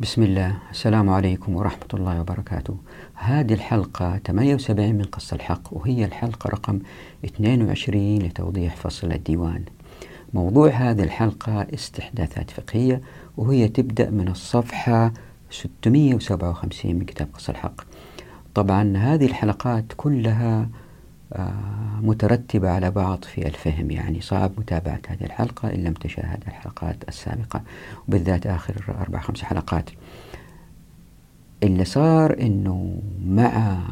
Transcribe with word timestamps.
بسم 0.00 0.22
الله. 0.22 0.56
السلام 0.70 1.10
عليكم 1.10 1.56
ورحمة 1.56 1.88
الله 1.94 2.20
وبركاته. 2.20 2.76
هذه 3.14 3.54
الحلقة 3.54 4.20
78 4.26 4.94
من 4.94 5.04
قص 5.04 5.32
الحق 5.32 5.60
وهي 5.72 6.04
الحلقة 6.04 6.48
رقم 6.48 6.78
22 7.24 8.18
لتوضيح 8.18 8.76
فصل 8.76 9.12
الديوان. 9.12 9.64
موضوع 10.34 10.68
هذه 10.68 11.02
الحلقة 11.02 11.66
استحداثات 11.74 12.50
فقهية 12.50 13.00
وهي 13.36 13.68
تبدأ 13.68 14.10
من 14.10 14.28
الصفحة 14.28 15.12
657 15.50 16.94
من 16.94 17.04
كتاب 17.04 17.28
قص 17.34 17.48
الحق. 17.48 17.80
طبعا 18.54 18.96
هذه 18.96 19.26
الحلقات 19.26 19.84
كلها 19.96 20.68
مترتبة 22.02 22.70
على 22.70 22.90
بعض 22.90 23.24
في 23.24 23.46
الفهم 23.46 23.90
يعني 23.90 24.20
صعب 24.20 24.52
متابعة 24.58 25.00
هذه 25.08 25.24
الحلقة 25.24 25.74
إن 25.74 25.84
لم 25.84 25.92
تشاهد 25.92 26.42
الحلقات 26.48 26.96
السابقة. 27.08 27.62
وبالذات 28.08 28.46
آخر 28.46 28.74
أربع 29.00 29.20
خمس 29.20 29.42
حلقات. 29.42 29.90
اللي 31.62 31.84
صار 31.84 32.40
أنه 32.40 33.00
مع 33.26 33.82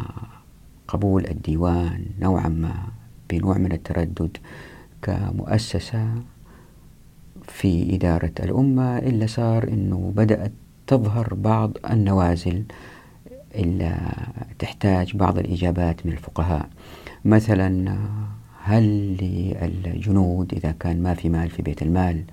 قبول 0.88 1.26
الديوان 1.26 2.06
نوعا 2.20 2.48
ما 2.48 2.74
بنوع 3.30 3.58
من 3.58 3.72
التردد 3.72 4.36
كمؤسسة 5.02 6.08
في 7.42 7.94
إدارة 7.94 8.32
الأمة 8.40 8.98
إلا 8.98 9.26
صار 9.26 9.68
أنه 9.68 10.12
بدأت 10.16 10.52
تظهر 10.86 11.34
بعض 11.34 11.72
النوازل 11.90 12.64
إلا 13.54 13.96
تحتاج 14.58 15.16
بعض 15.16 15.38
الإجابات 15.38 16.06
من 16.06 16.12
الفقهاء. 16.12 16.68
مثلا 17.24 17.96
هل 18.62 18.82
للجنود 19.84 20.54
إذا 20.54 20.74
كان 20.80 21.02
ما 21.02 21.14
في 21.14 21.28
مال 21.28 21.50
في 21.50 21.62
بيت 21.62 21.82
المال 21.82 22.24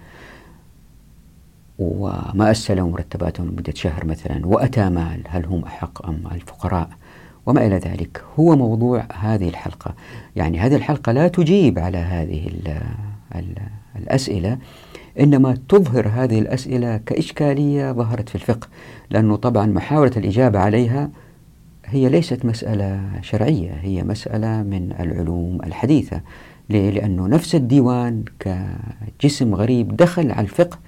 وما 1.80 2.52
أسلوا 2.52 2.90
مرتباتهم 2.90 3.48
لمدة 3.48 3.73
شهر 3.76 4.05
مثلا 4.05 4.48
وأتى 4.48 4.90
مال 4.90 5.22
هل 5.27 5.46
هم 5.46 5.63
أحق 5.63 6.05
أم 6.05 6.23
الفقراء؟ 6.32 6.90
وما 7.46 7.66
إلى 7.68 7.76
ذلك. 7.76 8.24
هو 8.40 8.55
موضوع 8.55 9.05
هذه 9.13 9.49
الحلقة. 9.49 9.96
يعني 10.35 10.60
هذه 10.60 10.76
الحلقة 10.76 11.12
لا 11.12 11.27
تجيب 11.27 11.79
على 11.79 11.98
هذه 11.98 12.48
ال 12.48 12.82
ال 13.35 13.55
الأسئلة 13.96 14.57
إنما 15.20 15.57
تظهر 15.70 16.07
هذه 16.07 16.40
الأسئلة 16.40 16.98
كإشكالية 16.98 17.91
ظهرت 17.91 18.29
في 18.29 18.35
الفقه 18.35 18.68
لأنه 19.10 19.35
طبعا 19.35 19.66
محاولة 19.66 20.12
الإجابة 20.18 20.60
عليها 20.60 21.10
هي 21.92 22.10
ليست 22.10 22.46
مسألة 22.46 23.02
شرعية 23.22 23.72
هي 23.82 24.04
مسألة 24.04 24.64
من 24.64 24.94
العلوم 25.00 25.62
الحديثة. 25.64 26.22
ليه؟ 26.70 26.92
لأنه 26.92 27.28
نفس 27.28 27.56
الديوان 27.56 28.24
كجسم 28.40 29.56
غريب 29.56 29.96
دخل 29.96 30.32
على 30.32 30.42
الفقه. 30.42 30.80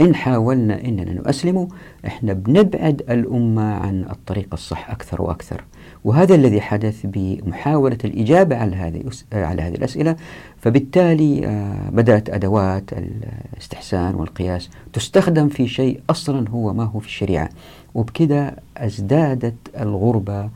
إن 0.00 0.14
حاولنا 0.14 0.84
إننا 0.84 1.12
نؤسلمه 1.12 1.68
إحنا 2.06 2.32
بنبعد 2.32 3.02
الأمة 3.10 3.74
عن 3.74 4.04
الطريق 4.10 4.48
الصح 4.52 4.90
أكثر 4.90 5.22
وأكثر. 5.22 5.64
وهذا 6.04 6.34
الذي 6.34 6.60
حدث 6.60 7.00
بمحاولة 7.04 7.98
الإجابة 8.04 8.56
على 8.56 8.76
هذه 8.76 9.02
على 9.32 9.62
هذه 9.62 9.74
الأسئلة. 9.74 10.16
فبالتالي 10.58 11.46
آه، 11.46 11.90
بدأت 11.90 12.30
أدوات 12.30 12.84
الاستحسان 12.92 14.14
والقياس 14.14 14.70
تستخدم 14.92 15.48
في 15.48 15.68
شيء 15.68 16.00
أصلا 16.10 16.48
هو 16.48 16.72
ما 16.72 16.84
هو 16.84 16.98
في 16.98 17.06
الشريعة. 17.06 17.48
وبكذا 17.94 18.56
ازدادت 18.76 19.54
الغربة 19.80 20.48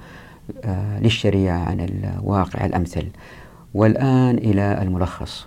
آه، 0.64 1.00
للشريعة 1.00 1.58
عن 1.58 1.80
الواقع 1.80 2.66
الأمثل. 2.66 3.06
والآن 3.74 4.38
إلى 4.38 4.82
الملخص. 4.82 5.46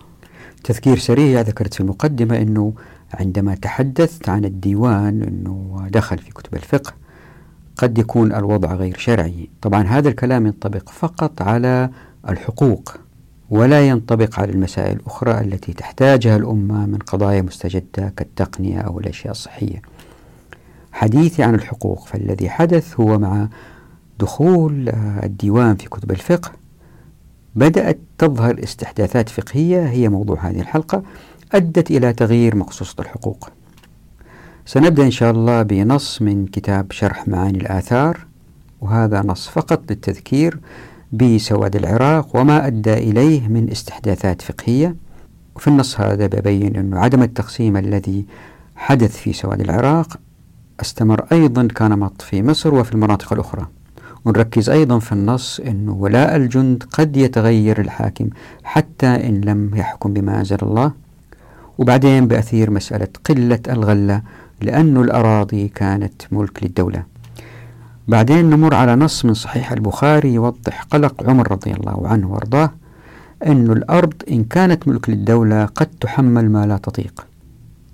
تذكير 0.63 0.97
سريع 0.97 1.41
ذكرت 1.41 1.73
في 1.73 1.79
المقدمة 1.81 2.38
أنه 2.38 2.73
عندما 3.13 3.55
تحدثت 3.55 4.29
عن 4.29 4.45
الديوان 4.45 5.23
أنه 5.23 5.88
دخل 5.91 6.17
في 6.17 6.31
كتب 6.31 6.55
الفقه 6.55 6.94
قد 7.77 7.97
يكون 7.97 8.33
الوضع 8.35 8.73
غير 8.73 8.97
شرعي. 8.97 9.49
طبعا 9.61 9.83
هذا 9.83 10.09
الكلام 10.09 10.45
ينطبق 10.45 10.89
فقط 10.89 11.41
على 11.41 11.89
الحقوق 12.29 12.95
ولا 13.49 13.88
ينطبق 13.88 14.39
على 14.39 14.51
المسائل 14.51 14.95
الأخرى 14.97 15.41
التي 15.41 15.73
تحتاجها 15.73 16.35
الأمة 16.38 16.85
من 16.85 16.97
قضايا 16.97 17.41
مستجدة 17.41 18.13
كالتقنية 18.17 18.79
أو 18.79 19.00
الأشياء 19.00 19.31
الصحية. 19.31 19.81
حديثي 20.97 21.44
عن 21.44 21.56
الحقوق 21.56 22.08
فالذي 22.08 22.50
حدث 22.50 23.00
هو 23.00 23.19
مع 23.19 23.47
دخول 24.19 24.90
آه، 24.90 25.25
الديوان 25.25 25.75
في 25.75 25.90
كتب 25.90 26.12
الفقه. 26.12 26.52
بدأت 27.56 28.00
تظهر 28.18 28.63
استحداثات 28.63 29.30
فقهية 29.30 29.90
هي 29.90 30.09
موضوع 30.09 30.50
هذه 30.50 30.59
الحلقة 30.59 31.03
أدت 31.53 31.91
إلى 31.91 32.13
تغيير 32.13 32.56
مقصوصة 32.56 32.96
الحقوق. 33.00 33.50
سنبدأ 34.66 35.03
إن 35.03 35.12
شاء 35.12 35.31
الله 35.31 35.62
بنص 35.62 36.22
من 36.22 36.46
كتاب 36.46 36.91
شرح 36.91 37.28
معاني 37.28 37.57
الآثار 37.57 38.25
وهذا 38.81 39.22
نص 39.22 39.47
فقط 39.47 39.81
للتذكير 39.90 40.59
بسواد 41.12 41.75
العراق 41.75 42.36
وما 42.36 42.68
أدى 42.68 42.94
إليه 42.94 43.47
من 43.47 43.72
استحداثات 43.72 44.41
فقهية. 44.41 44.96
وفي 45.56 45.68
النص 45.68 46.00
هذا 46.00 46.28
ببين 46.28 46.75
أن 46.75 46.94
عدم 46.94 47.24
التقسيم 47.24 47.78
الذي 47.78 48.25
حدث 48.75 49.18
في 49.18 49.34
سواد 49.34 49.62
العراق 49.62 50.19
أستمر 50.81 51.25
أيضا 51.31 51.67
كان 51.75 51.99
مط 51.99 52.21
في 52.21 52.43
مصر 52.43 52.75
وفي 52.75 52.93
المناطق 52.93 53.33
الأخرى. 53.33 53.65
ونركز 54.25 54.69
أيضا 54.69 54.99
في 54.99 55.11
النص 55.11 55.59
أن 55.59 55.89
ولاء 55.89 56.35
الجند 56.35 56.83
قد 56.91 57.17
يتغير 57.17 57.81
الحاكم 57.81 58.29
حتى 58.63 59.07
إن 59.07 59.41
لم 59.41 59.71
يحكم 59.75 60.13
بما 60.13 60.39
أنزل 60.39 60.57
الله. 60.63 60.91
وبعدين 61.77 62.27
بأثير 62.27 62.71
مسألة 62.71 63.07
قلة 63.25 63.59
الغلة 63.69 64.21
لأن 64.61 64.97
الأراضي 64.97 65.67
كانت 65.67 66.21
ملك 66.31 66.63
للدولة. 66.63 67.03
بعدين 68.07 68.49
نمر 68.49 68.73
على 68.75 68.95
نص 68.95 69.25
من 69.25 69.33
صحيح 69.33 69.71
البخاري 69.71 70.33
يوضح 70.33 70.83
قلق 70.83 71.29
عمر 71.29 71.51
رضي 71.51 71.73
الله 71.73 72.07
عنه 72.07 72.31
وأرضاه 72.31 72.71
أن 73.45 73.71
الأرض 73.71 74.13
إن 74.31 74.44
كانت 74.44 74.88
ملك 74.88 75.09
للدولة 75.09 75.65
قد 75.65 75.88
تحمل 76.01 76.51
ما 76.51 76.65
لا 76.65 76.77
تطيق. 76.77 77.25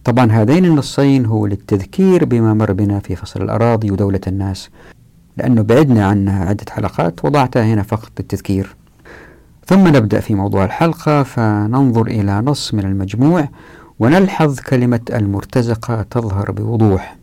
طبعا 0.04 0.32
هذين 0.32 0.66
النصين 0.66 1.26
هو 1.26 1.48
للتذكير 1.48 2.26
بما 2.26 2.54
مر 2.54 2.74
بنا 2.74 3.00
في 3.00 3.16
فصل 3.16 3.42
الأراضي 3.42 3.92
ودولة 3.92 4.22
الناس 4.28 4.70
لأنه 5.38 5.62
بعدنا 5.62 6.06
عنها 6.06 6.46
عدة 6.46 6.66
حلقات 6.70 7.26
وضعتها 7.26 7.64
هنا 7.64 7.84
فقط 7.84 8.12
للتذكير. 8.20 8.76
ثم 9.66 9.88
نبدأ 9.88 10.20
في 10.20 10.36
موضوع 10.36 10.66
الحلقة 10.66 11.24
فننظر 11.24 12.08
إلى 12.08 12.42
نص 12.42 12.74
من 12.74 12.86
المجموع 12.86 13.48
ونلحظ 14.00 14.60
كلمة 14.60 15.00
المرتزقة 15.14 16.02
تظهر 16.02 16.52
بوضوح 16.52 17.18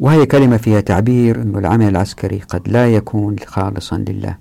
وهي 0.00 0.26
كلمة 0.26 0.56
فيها 0.56 0.80
تعبير 0.80 1.42
أن 1.42 1.56
العمل 1.56 1.88
العسكري 1.88 2.38
قد 2.48 2.68
لا 2.68 2.94
يكون 2.94 3.36
خالصا 3.46 4.04
لله. 4.08 4.36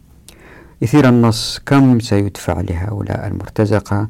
يثير 0.81 1.09
النص 1.09 1.59
كم 1.65 1.99
سيدفع 1.99 2.61
لهؤلاء 2.61 3.27
المرتزقة 3.27 4.07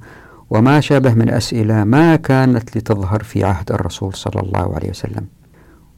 وما 0.50 0.80
شابه 0.80 1.14
من 1.14 1.30
أسئلة 1.30 1.84
ما 1.84 2.16
كانت 2.16 2.78
لتظهر 2.78 3.24
في 3.24 3.44
عهد 3.44 3.72
الرسول 3.72 4.14
صلى 4.14 4.42
الله 4.42 4.76
عليه 4.76 4.90
وسلم. 4.90 5.26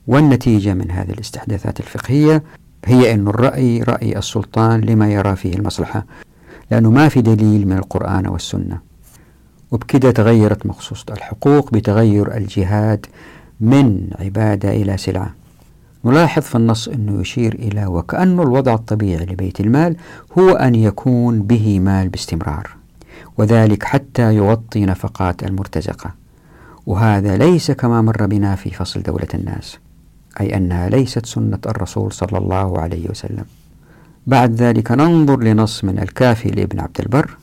والنتيجة 0.08 0.74
من 0.74 0.92
هذه 0.92 1.12
الاستحداثات 1.12 1.80
الفقهية 1.80 2.44
هي 2.86 3.14
أن 3.14 3.28
الرأي 3.28 3.84
رأي 3.84 4.18
السلطان 4.18 4.82
لما 4.82 5.12
يرى 5.12 5.36
فيه 5.36 5.54
المصلحة 5.54 6.06
لأنه 6.72 6.92
ما 6.92 7.10
في 7.10 7.22
دليل 7.22 7.68
من 7.68 7.78
القرآن 7.78 8.28
والسنة. 8.28 8.80
وبكده 9.72 10.12
تغيرت 10.12 10.66
مخصوصة 10.66 11.14
الحقوق 11.14 11.72
بتغير 11.74 12.38
الجهاد 12.38 13.06
من 13.62 14.08
عبادة 14.20 14.72
إلى 14.72 14.98
سلعة. 14.98 15.34
نلاحظ 16.06 16.42
في 16.42 16.56
النص 16.56 16.88
أنه 16.88 17.22
يشير 17.22 17.54
إلى 17.54 17.86
وكأن 17.86 18.40
الوضع 18.40 18.74
الطبيعي 18.74 19.26
لبيت 19.26 19.60
المال 19.60 19.96
هو 20.38 20.50
أن 20.50 20.76
يكون 20.76 21.42
به 21.42 21.80
مال 21.80 22.10
باستمرار. 22.10 22.77
وذلك 23.38 23.84
حتى 23.84 24.36
يغطي 24.36 24.86
نفقات 24.86 25.44
المرتزقة. 25.44 26.12
وهذا 26.86 27.38
ليس 27.38 27.72
كما 27.72 28.02
مر 28.02 28.26
بنا 28.26 28.56
في 28.56 28.72
فصل 28.72 29.02
دولة 29.02 29.28
الناس 29.34 29.78
أي 30.40 30.58
أنها 30.58 30.90
ليست 30.90 31.26
سنة 31.26 31.60
الرسول 31.66 32.12
صلى 32.12 32.38
الله 32.38 32.80
عليه 32.80 33.10
وسلم. 33.10 33.46
بعد 34.28 34.54
ذلك 34.56 34.92
ننظر 34.92 35.40
لنص 35.40 35.84
من 35.84 36.00
الكافي 36.00 36.50
لابن 36.50 36.80
عبد 36.80 37.00
البر. 37.00 37.38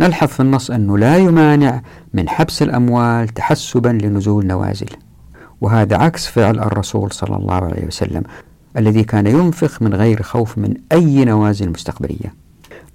نلحظ 0.00 0.28
في 0.28 0.40
النص 0.40 0.70
أنه 0.70 0.98
لا 0.98 1.16
يمانع 1.16 1.82
من 2.14 2.28
حبس 2.28 2.62
الأموال 2.62 3.28
تحسبا 3.28 3.88
لنزول 3.88 4.46
نوازل. 4.46 4.88
وهذا 5.60 5.96
عكس 5.96 6.26
فعل 6.26 6.58
الرسول 6.58 7.12
صلى 7.12 7.36
الله 7.36 7.54
عليه 7.54 7.86
وسلم 7.86 8.22
الذي 8.76 9.04
كان 9.04 9.26
ينفق 9.26 9.82
من 9.82 9.94
غير 9.94 10.22
خوف 10.22 10.58
من 10.58 10.74
أي 10.92 11.24
نوازل 11.24 11.70
مستقبلية. 11.70 12.34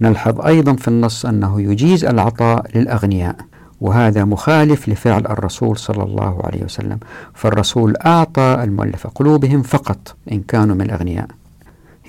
نلحظ 0.01 0.41
أيضا 0.41 0.73
في 0.73 0.87
النص 0.87 1.25
أنه 1.25 1.61
يجيز 1.61 2.05
العطاء 2.05 2.65
للأغنياء 2.75 3.35
وهذا 3.81 4.25
مخالف 4.25 4.89
لفعل 4.89 5.25
الرسول 5.25 5.77
صلى 5.77 6.03
الله 6.03 6.41
عليه 6.43 6.63
وسلم. 6.63 6.99
فالرسول 7.33 7.95
أعطى 8.05 8.59
المؤلف 8.63 9.07
قلوبهم 9.07 9.61
فقط 9.61 10.15
إن 10.31 10.39
كانوا 10.39 10.75
من 10.75 10.81
الأغنياء. 10.81 11.27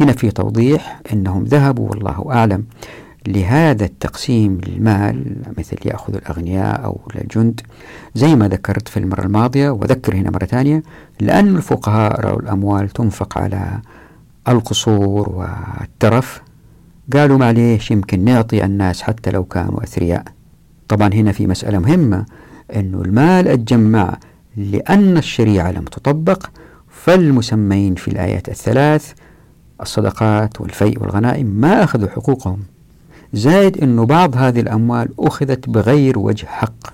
هنا 0.00 0.12
في 0.12 0.30
توضيح 0.30 1.00
أنهم 1.12 1.44
ذهبوا 1.44 1.88
والله 1.88 2.26
أعلم 2.30 2.64
لهذا 3.26 3.84
التقسيم 3.84 4.60
للمال 4.66 5.36
مثل 5.58 5.76
يأخذ 5.84 6.14
الأغنياء 6.14 6.84
أو 6.84 7.00
الجند 7.16 7.60
زي 8.14 8.36
ما 8.36 8.48
ذكرت 8.48 8.88
في 8.88 8.96
المرة 8.96 9.20
الماضية 9.20 9.70
وذكر 9.70 10.14
هنا 10.14 10.30
مرة 10.30 10.44
ثانية 10.44 10.82
لأن 11.20 11.56
الفقهاء 11.56 12.20
رأوا 12.20 12.40
الأموال 12.40 12.88
تنفق 12.88 13.38
على 13.38 13.78
القصور 14.48 15.28
والترف 15.28 16.42
قالوا 17.12 17.38
معليش 17.38 17.90
يمكن 17.90 18.24
نعطي 18.24 18.64
الناس 18.64 19.02
حتى 19.02 19.30
لو 19.30 19.44
كانوا 19.44 19.82
أثرياء. 19.84 20.24
طبعا 20.88 21.14
هنا 21.14 21.32
في 21.32 21.46
مسألة 21.46 21.78
مهمة 21.78 22.26
أنه 22.76 23.02
المال 23.02 23.48
اتجمع 23.48 24.18
لأن 24.56 25.16
الشريعة 25.16 25.70
لم 25.72 25.84
تطبق 25.84 26.46
فالمسمين 26.88 27.94
في 27.94 28.08
الآيات 28.08 28.48
الثلاث 28.48 29.12
الصدقات 29.80 30.60
والفيء 30.60 31.02
والغنائم 31.02 31.46
ما 31.46 31.84
أخذوا 31.84 32.08
حقوقهم. 32.08 32.58
زائد 33.32 33.78
أنه 33.82 34.04
بعض 34.06 34.36
هذه 34.36 34.60
الأموال 34.60 35.08
أخذت 35.18 35.68
بغير 35.68 36.18
وجه 36.18 36.46
حق 36.46 36.92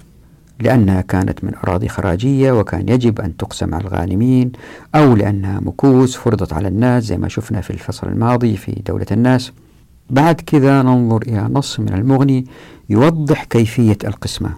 لأنها 0.60 1.00
كانت 1.00 1.44
من 1.44 1.52
أراضي 1.54 1.88
خراجية 1.88 2.52
وكان 2.52 2.88
يجب 2.88 3.20
أن 3.20 3.36
تقسم 3.36 3.74
على 3.74 3.84
الغانمين 3.84 4.52
أو 4.94 5.16
لأنها 5.16 5.60
مكوس 5.60 6.16
فرضت 6.16 6.52
على 6.52 6.68
الناس 6.68 7.04
زي 7.04 7.18
ما 7.18 7.28
شفنا 7.28 7.60
في 7.60 7.70
الفصل 7.70 8.08
الماضي 8.08 8.56
في 8.56 8.82
دولة 8.86 9.06
الناس. 9.12 9.52
بعد 10.10 10.40
كذا 10.40 10.82
ننظر 10.82 11.22
إلى 11.22 11.48
نص 11.52 11.80
من 11.80 11.94
المغني 11.94 12.46
يوضح 12.90 13.44
كيفية 13.44 13.98
القسمة. 14.04 14.50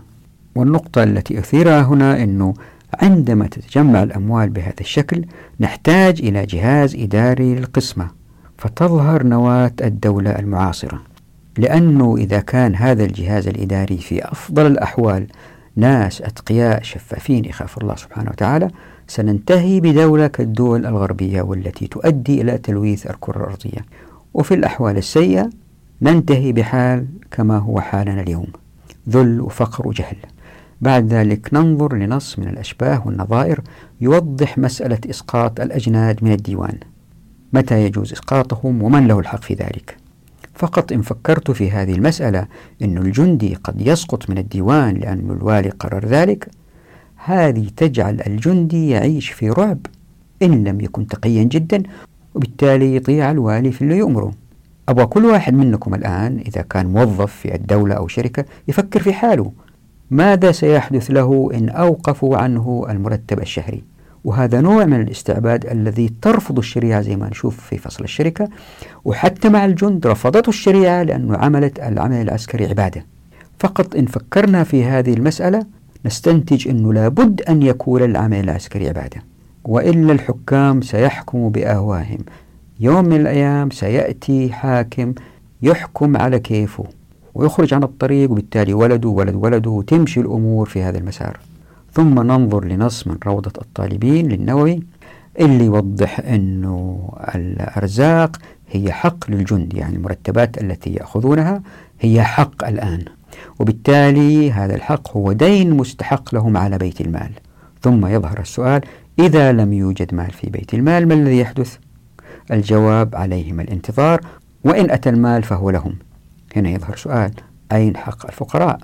والنقطة 0.55 1.03
التي 1.03 1.39
أثيرها 1.39 1.83
هنا 1.83 2.23
أنه 2.23 2.55
عندما 3.03 3.47
تتجمع 3.47 4.03
الأموال 4.03 4.51
بهذا 4.51 4.81
الشكل 4.81 5.25
نحتاج 5.61 6.21
إلى 6.23 6.47
جهاز 6.47 6.95
إداري 6.95 7.55
للقسمة 7.55 8.09
فتظهر 8.59 9.23
نواة 9.23 9.73
الدولة 9.81 10.31
المعاصرة. 10.31 11.03
لأنه 11.59 12.17
إذا 12.17 12.41
كان 12.41 12.75
هذا 12.75 13.05
الجهاز 13.05 13.49
الإداري 13.49 13.97
في 13.97 14.33
أفضل 14.33 14.67
الأحوال 14.67 15.27
ناس 15.77 16.23
أتقياء 16.23 16.83
شفافين 16.83 17.45
يخاف 17.45 17.79
الله 17.79 17.97
سبحانه 17.97 18.31
وتعالى 18.31 18.71
سننتهي 19.09 19.81
بدولة 19.81 20.27
كالدول 20.27 20.87
الغربية 20.87 21.43
والتي 21.43 21.87
تؤدي 21.87 22.41
إلى 22.41 22.59
تلويث 22.59 23.07
الكرة 23.07 23.37
الأرضية. 23.37 23.85
وفي 24.37 24.55
الأحوال 24.55 24.97
السيئة 24.97 25.51
ننتهي 26.03 26.53
بحال 26.53 27.07
كما 27.31 27.59
هو 27.59 27.81
حالنا 27.81 28.21
اليوم 28.21 28.47
ذل 29.09 29.41
وفقر 29.41 29.89
وجهل. 29.89 30.17
بعد 30.81 31.13
ذلك 31.13 31.55
ننظر 31.55 31.97
لنص 31.97 32.39
من 32.39 32.49
الأشباه 32.49 33.07
والنظائر 33.07 33.61
يوضح 34.01 34.59
مسألة 34.59 34.99
إسقاط 35.11 35.61
الأجناد 35.61 36.25
من 36.25 36.33
الديوان. 36.33 36.79
متى 37.53 37.85
يجوز 37.85 38.13
إسقاطهم 38.13 38.83
ومن 38.83 39.07
له 39.07 39.19
الحق 39.19 39.43
في 39.43 39.55
ذلك؟ 39.55 39.97
فقط 40.55 40.93
إن 40.93 41.03
فكرت 41.03 41.51
في 41.51 41.71
هذه 41.71 41.95
المسألة 41.95 42.47
أن 42.83 42.99
الجندي 42.99 43.55
قد 43.55 43.87
يسقط 43.87 44.31
من 44.31 44.39
الديوان 44.39 44.95
لأن 44.95 45.31
الوالي 45.31 45.71
قرر 45.71 46.07
ذلك 46.07 46.49
هذه 47.17 47.69
تجعل 47.77 48.21
الجندي 48.27 48.89
يعيش 48.89 49.31
في 49.31 49.51
رعب 49.51 49.79
إن 50.43 50.65
لم 50.65 50.81
يكن 50.81 51.07
تقيا 51.07 51.43
جدا 51.43 51.83
وبالتالي 52.37 52.97
يطيع 52.97 53.31
الوالي 53.31 53.73
في 53.73 53.83
اللي 53.83 53.97
يؤمره. 53.97 54.33
أبغى 54.89 55.07
كل 55.07 55.25
واحد 55.25 55.55
منكم 55.55 55.95
الآن 55.95 56.39
إذا 56.47 56.63
كان 56.63 56.87
موظف 56.87 57.33
في 57.33 57.55
الدولة 57.55 57.95
أو 57.95 58.09
شركة 58.09 58.45
يفكر 58.69 59.03
في 59.03 59.13
حاله. 59.13 59.53
ماذا 60.11 60.53
سيحدث 60.53 61.11
له 61.11 61.51
إن 61.55 61.69
أوقفوا 61.69 62.37
عنه 62.37 62.87
المرتب 62.91 63.41
الشهري؟ 63.41 63.83
وهذا 64.25 64.61
نوع 64.61 64.85
من 64.85 65.01
الاستعباد 65.01 65.67
الذي 65.67 66.11
ترفض 66.23 66.59
الشريعة 66.59 67.01
زي 67.01 67.17
ما 67.17 67.29
نشوف 67.29 67.61
في 67.61 67.79
فصل 67.79 68.05
الشركة. 68.05 68.49
وحتى 69.05 69.49
مع 69.49 69.65
الجند 69.65 70.07
رفضته 70.07 70.49
الشريعة 70.49 71.03
لأنه 71.03 71.37
عملت 71.37 71.79
العمل 71.79 72.17
العسكري 72.23 72.67
عبادة. 72.67 73.07
فقط 73.59 73.97
إن 73.97 74.07
فكرنا 74.07 74.65
في 74.65 74.85
هذه 74.85 75.15
المسألة 75.15 75.67
نستنتج 76.07 76.69
أنه 76.69 76.93
لابد 76.93 77.43
أن 77.43 77.63
يكون 77.63 78.03
العمل 78.03 78.41
العسكري 78.41 78.89
عبادة. 78.89 79.36
وإلا 79.67 80.13
الحكام 80.13 80.83
سيحكموا 80.83 81.51
بأهواهم. 81.51 82.19
يوم 82.81 83.05
من 83.05 83.21
الأيام 83.21 83.71
سيأتي 83.71 84.53
حاكم 84.53 85.15
يحكم 85.63 86.17
على 86.17 86.39
كيفه 86.39 86.85
ويخرج 87.35 87.75
عن 87.75 87.83
الطريق 87.83 88.31
وبالتالي 88.31 88.75
ولده 88.75 89.09
ولد 89.09 89.35
ولده 89.35 89.71
وتمشي 89.71 90.21
الأمور 90.21 90.69
في 90.69 90.83
هذا 90.83 90.99
المسار. 90.99 91.39
ثم 91.93 92.23
ننظر 92.23 92.65
لنص 92.65 93.07
من 93.07 93.17
روضة 93.27 93.53
الطالبين 93.61 94.29
للنووي 94.29 94.83
اللي 95.41 95.65
يوضح 95.65 96.21
أنه 96.21 97.09
الأرزاق 97.35 98.37
هي 98.71 98.93
حق 98.93 99.31
للجند 99.31 99.75
يعني 99.75 99.97
المرتبات 99.97 100.63
التي 100.63 100.91
يأخذونها 100.91 101.63
هي 102.01 102.23
حق 102.23 102.67
الآن. 102.69 103.05
وبالتالي 103.59 104.53
هذا 104.53 104.75
الحق 104.75 105.17
هو 105.17 105.33
دين 105.33 105.71
مستحق 105.71 106.35
لهم 106.35 106.57
على 106.57 106.79
بيت 106.79 107.01
المال. 107.01 107.31
ثم 107.83 108.07
يظهر 108.07 108.41
السؤال 108.41 108.81
إذا 109.19 109.53
لم 109.53 109.73
يوجد 109.73 110.15
مال 110.15 110.31
في 110.31 110.51
بيت 110.51 110.75
المال 110.75 111.09
ما 111.09 111.15
الذي 111.15 111.39
يحدث؟ 111.39 111.79
الجواب 112.51 113.17
عليهم 113.17 113.61
الانتظار 113.61 114.21
وإن 114.65 114.91
أتى 114.91 115.09
المال 115.09 115.43
فهو 115.43 115.71
لهم 115.71 115.97
هنا 116.57 116.71
يظهر 116.71 116.97
سؤال 116.97 117.31
أين 117.73 117.97
حق 117.97 118.27
الفقراء؟ 118.27 118.79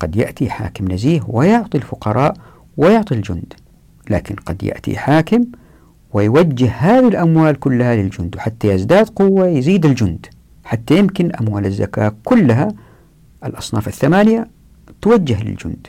قد 0.00 0.16
يأتي 0.16 0.50
حاكم 0.50 0.92
نزيه 0.92 1.20
ويعطي 1.28 1.78
الفقراء 1.78 2.34
ويعطي 2.76 3.14
الجند 3.14 3.54
لكن 4.10 4.34
قد 4.34 4.62
يأتي 4.62 4.98
حاكم 4.98 5.44
ويوجه 6.12 6.70
هذه 6.70 7.08
الأموال 7.08 7.60
كلها 7.60 7.96
للجند 7.96 8.36
حتى 8.38 8.68
يزداد 8.68 9.08
قوة 9.08 9.46
يزيد 9.46 9.86
الجند 9.86 10.26
حتى 10.64 10.98
يمكن 10.98 11.32
أموال 11.40 11.66
الزكاة 11.66 12.14
كلها 12.24 12.68
الأصناف 13.44 13.88
الثمانية 13.88 14.48
توجه 15.02 15.42
للجند 15.42 15.86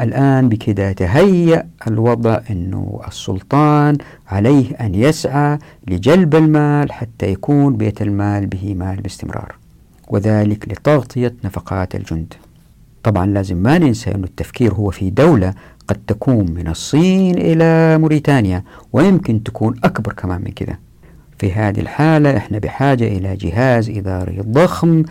الآن 0.00 0.48
بكذا 0.48 0.92
تهيأ 0.92 1.66
الوضع 1.86 2.40
أنه 2.50 3.00
السلطان 3.08 3.96
عليه 4.28 4.74
أن 4.74 4.94
يسعى 4.94 5.58
لجلب 5.88 6.34
المال 6.34 6.92
حتى 6.92 7.26
يكون 7.26 7.76
بيت 7.76 8.02
المال 8.02 8.46
به 8.46 8.74
مال 8.74 8.96
باستمرار 9.00 9.54
وذلك 10.08 10.68
لتغطية 10.68 11.34
نفقات 11.44 11.94
الجند. 11.94 12.34
طبعا 13.02 13.26
لازم 13.26 13.56
ما 13.56 13.78
ننسى 13.78 14.10
أن 14.10 14.24
التفكير 14.24 14.74
هو 14.74 14.90
في 14.90 15.10
دولة 15.10 15.54
قد 15.88 15.96
تكون 16.06 16.50
من 16.50 16.68
الصين 16.68 17.34
إلى 17.38 17.98
موريتانيا 17.98 18.64
ويمكن 18.92 19.42
تكون 19.42 19.74
أكبر 19.84 20.12
كمان 20.12 20.40
من 20.40 20.50
كذا 20.50 20.76
في 21.38 21.52
هذه 21.52 21.80
الحالة 21.80 22.36
إحنا 22.36 22.58
بحاجة 22.58 23.04
إلى 23.08 23.36
جهاز 23.36 23.90
إداري 23.90 24.40
ضخم 24.40 25.02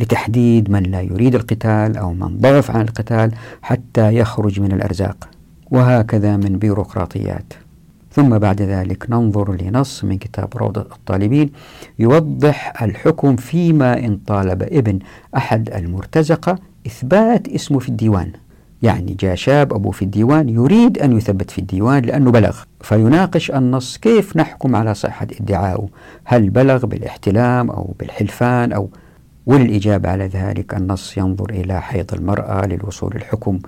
لتحديد 0.00 0.70
من 0.70 0.82
لا 0.82 1.00
يريد 1.00 1.34
القتال 1.34 1.96
أو 1.96 2.12
من 2.12 2.38
ضعف 2.38 2.70
عن 2.70 2.80
القتال 2.80 3.32
حتى 3.62 4.14
يخرج 4.14 4.60
من 4.60 4.72
الأرزاق 4.72 5.28
وهكذا 5.70 6.36
من 6.36 6.58
بيروقراطيات. 6.58 7.52
ثم 8.12 8.38
بعد 8.38 8.62
ذلك 8.62 9.10
ننظر 9.10 9.62
لنص 9.62 10.04
من 10.04 10.18
كتاب 10.18 10.48
روضة 10.56 10.80
الطالبين 10.80 11.50
يوضح 11.98 12.82
الحكم 12.82 13.36
فيما 13.36 13.98
إن 13.98 14.16
طالب 14.26 14.62
ابن 14.62 14.98
أحد 15.36 15.70
المرتزقة 15.70 16.58
إثبات 16.86 17.48
اسمه 17.48 17.78
في 17.78 17.88
الديوان. 17.88 18.32
يعني 18.82 19.16
جاء 19.20 19.34
شاب 19.34 19.72
أبوه 19.72 19.92
في 19.92 20.02
الديوان 20.02 20.48
يريد 20.48 20.98
أن 20.98 21.16
يثبت 21.16 21.50
في 21.50 21.58
الديوان 21.58 22.02
لأنه 22.02 22.30
بلغ. 22.30 22.58
فيناقش 22.80 23.50
النص 23.50 23.96
كيف 23.96 24.36
نحكم 24.36 24.76
على 24.76 24.94
صحة 24.94 25.26
ادعائه 25.40 25.88
هل 26.24 26.50
بلغ 26.50 26.86
بالإحتلام 26.86 27.70
أو 27.70 27.94
بالحلفان 27.98 28.72
أو 28.72 28.90
وللإجابة 29.48 30.08
على 30.08 30.26
ذلك 30.26 30.74
النص 30.74 31.18
ينظر 31.18 31.50
إلى 31.50 31.82
حيض 31.82 32.14
المرأة 32.14 32.66
للوصول 32.66 33.12
للحكم. 33.14 33.58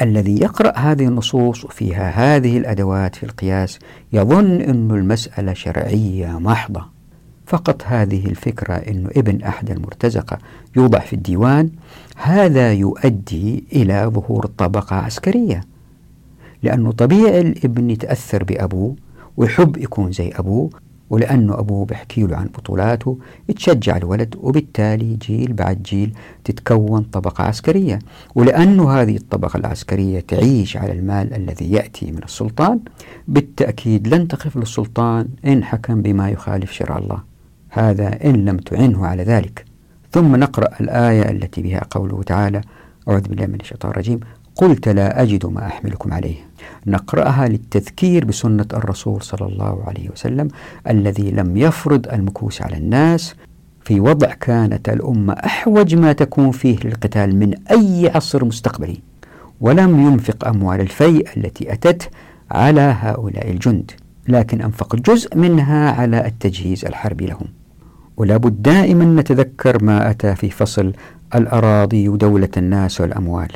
الذي 0.00 0.40
يقرأ 0.40 0.78
هذه 0.78 1.06
النصوص 1.08 1.64
وفيها 1.64 2.10
هذه 2.10 2.58
الأدوات 2.58 3.14
في 3.14 3.22
القياس 3.22 3.78
يظن 4.12 4.60
أن 4.60 4.90
المسألة 4.90 5.52
شرعية 5.52 6.38
محضة. 6.38 6.86
فقط 7.46 7.82
هذه 7.86 8.26
الفكرة 8.26 8.74
أن 8.74 9.08
ابن 9.16 9.42
أحد 9.42 9.70
المرتزقة 9.70 10.38
يوضع 10.76 10.98
في 10.98 11.12
الديوان 11.12 11.70
هذا 12.16 12.72
يؤدي 12.72 13.64
إلى 13.72 14.10
ظهور 14.14 14.46
طبقة 14.46 14.96
عسكرية. 14.96 15.60
لأنه 16.62 16.92
طبيعي 16.92 17.40
الابن 17.40 17.90
يتأثر 17.90 18.44
بأبوه 18.44 18.96
ويحب 19.36 19.76
يكون 19.76 20.12
زي 20.12 20.32
أبوه 20.36 20.70
ولأنه 21.10 21.58
أبوه 21.58 21.86
بيحكي 21.86 22.22
له 22.22 22.36
عن 22.36 22.46
بطولاته 22.46 23.18
يتشجع 23.48 23.96
الولد 23.96 24.34
وبالتالي 24.40 25.16
جيل 25.16 25.52
بعد 25.52 25.82
جيل 25.82 26.12
تتكون 26.44 27.02
طبقة 27.02 27.44
عسكرية. 27.44 27.98
ولأنه 28.34 28.90
هذه 28.90 29.16
الطبقة 29.16 29.56
العسكرية 29.56 30.20
تعيش 30.20 30.76
على 30.76 30.92
المال 30.92 31.34
الذي 31.34 31.72
يأتي 31.72 32.12
من 32.12 32.22
السلطان 32.22 32.80
بالتأكيد 33.28 34.08
لن 34.08 34.28
تخف 34.28 34.56
للسلطان 34.56 35.28
إن 35.44 35.64
حكم 35.64 36.02
بما 36.02 36.30
يخالف 36.30 36.72
شرع 36.72 36.98
الله. 36.98 37.22
هذا 37.68 38.24
إن 38.24 38.44
لم 38.44 38.56
تعنه 38.56 39.06
على 39.06 39.22
ذلك. 39.22 39.64
ثم 40.10 40.36
نقرأ 40.36 40.68
الآية 40.80 41.30
التي 41.30 41.62
بها 41.62 41.82
قوله 41.90 42.22
تعالى 42.22 42.60
أعوذ 43.08 43.28
بالله 43.28 43.46
من 43.46 43.60
الشيطان 43.60 43.90
الرجيم. 43.90 44.20
قلت 44.56 44.88
لا 44.88 45.22
أجد 45.22 45.46
ما 45.46 45.66
أحملكم 45.66 46.12
عليه. 46.12 46.36
نقرأها 46.86 47.48
للتذكير 47.48 48.24
بسنة 48.24 48.66
الرسول 48.74 49.22
صلى 49.22 49.48
الله 49.48 49.84
عليه 49.86 50.10
وسلم 50.10 50.48
الذي 50.88 51.30
لم 51.30 51.56
يفرض 51.56 52.08
المكوس 52.08 52.62
على 52.62 52.76
الناس. 52.76 53.34
في 53.84 54.00
وضع 54.00 54.32
كانت 54.32 54.88
الأمة 54.88 55.32
أحوج 55.32 55.94
ما 55.94 56.12
تكون 56.12 56.50
فيه 56.50 56.76
للقتال 56.84 57.36
من 57.36 57.54
أي 57.70 58.10
عصر 58.14 58.44
مستقبلي 58.44 59.00
ولم 59.60 60.00
ينفق 60.00 60.48
أموال 60.48 60.80
الفيء 60.80 61.28
التي 61.36 61.72
أتت 61.72 62.10
على 62.50 62.96
هؤلاء 63.00 63.50
الجند 63.50 63.90
لكن 64.28 64.60
أنفق 64.60 64.96
جزء 64.96 65.36
منها 65.36 65.90
على 65.90 66.26
التجهيز 66.26 66.84
الحربي 66.84 67.26
لهم. 67.26 67.46
ولا 68.16 68.36
بد 68.36 68.62
دائما 68.62 69.04
نتذكر 69.04 69.84
ما 69.84 70.10
أتى 70.10 70.34
في 70.34 70.50
فصل 70.50 70.92
الأراضي 71.34 72.08
ودولة 72.08 72.48
الناس 72.56 73.00
والأموال. 73.00 73.48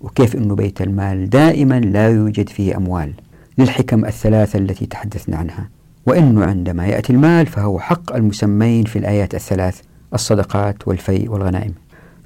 وكيف 0.00 0.36
أن 0.36 0.54
بيت 0.54 0.82
المال 0.82 1.30
دائما 1.30 1.80
لا 1.80 2.08
يوجد 2.08 2.48
فيه 2.48 2.76
أموال 2.76 3.12
للحكم 3.58 4.04
الثلاثة 4.04 4.58
التي 4.58 4.86
تحدثنا 4.86 5.36
عنها. 5.36 5.68
وأنه 6.06 6.44
عندما 6.44 6.86
يأتي 6.86 7.12
المال 7.12 7.46
فهو 7.46 7.78
حق 7.78 8.14
المسمين 8.14 8.84
في 8.84 8.98
الآيات 8.98 9.34
الثلاث 9.34 9.80
الصدقات 10.14 10.88
والفيء 10.88 11.30
والغنائم. 11.30 11.74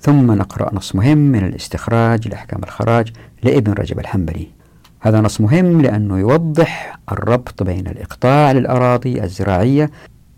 ثم 0.00 0.33
نقرأ 0.33 0.75
نص 0.75 0.95
مهم 0.95 1.19
من 1.19 1.45
الاستخراج 1.45 2.28
لأحكام 2.28 2.61
الخراج 2.64 3.12
لابن 3.43 3.73
رجب 3.73 3.99
الحنبلي. 3.99 4.49
هذا 5.00 5.21
نص 5.21 5.40
مهم 5.40 5.81
لأنه 5.81 6.19
يوضح 6.19 6.99
الربط 7.12 7.62
بين 7.62 7.87
الإقطاع 7.87 8.52
للأراضي 8.52 9.23
الزراعية 9.23 9.90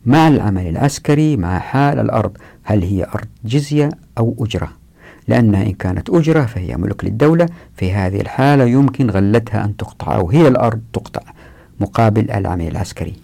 مع 0.07 0.29
العمل 0.29 0.67
العسكري 0.67 1.37
مع 1.37 1.59
حال 1.59 1.99
الأرض 1.99 2.37
هل 2.63 2.83
هي 2.83 3.05
أرض 3.05 3.29
جزية 3.45 3.89
أو 4.19 4.37
أجرة. 4.41 4.69
لأنها 5.29 5.63
إن 5.63 5.73
كانت 5.73 6.11
أجرة 6.11 6.47
فهي 6.47 6.77
ملك 6.77 7.05
للدولة 7.05 7.47
في 7.77 7.93
هذه 7.93 8.21
الحالة 8.21 8.65
يمكن 8.65 9.11
غلتها 9.11 9.65
أن 9.65 9.77
تقطع 9.77 10.15
أو 10.17 10.31
هي 10.31 10.49
الأرض 10.49 10.81
تقطع 10.93 11.23
مقابل 11.81 12.31
العمل 12.31 12.69
العسكري. 12.69 13.15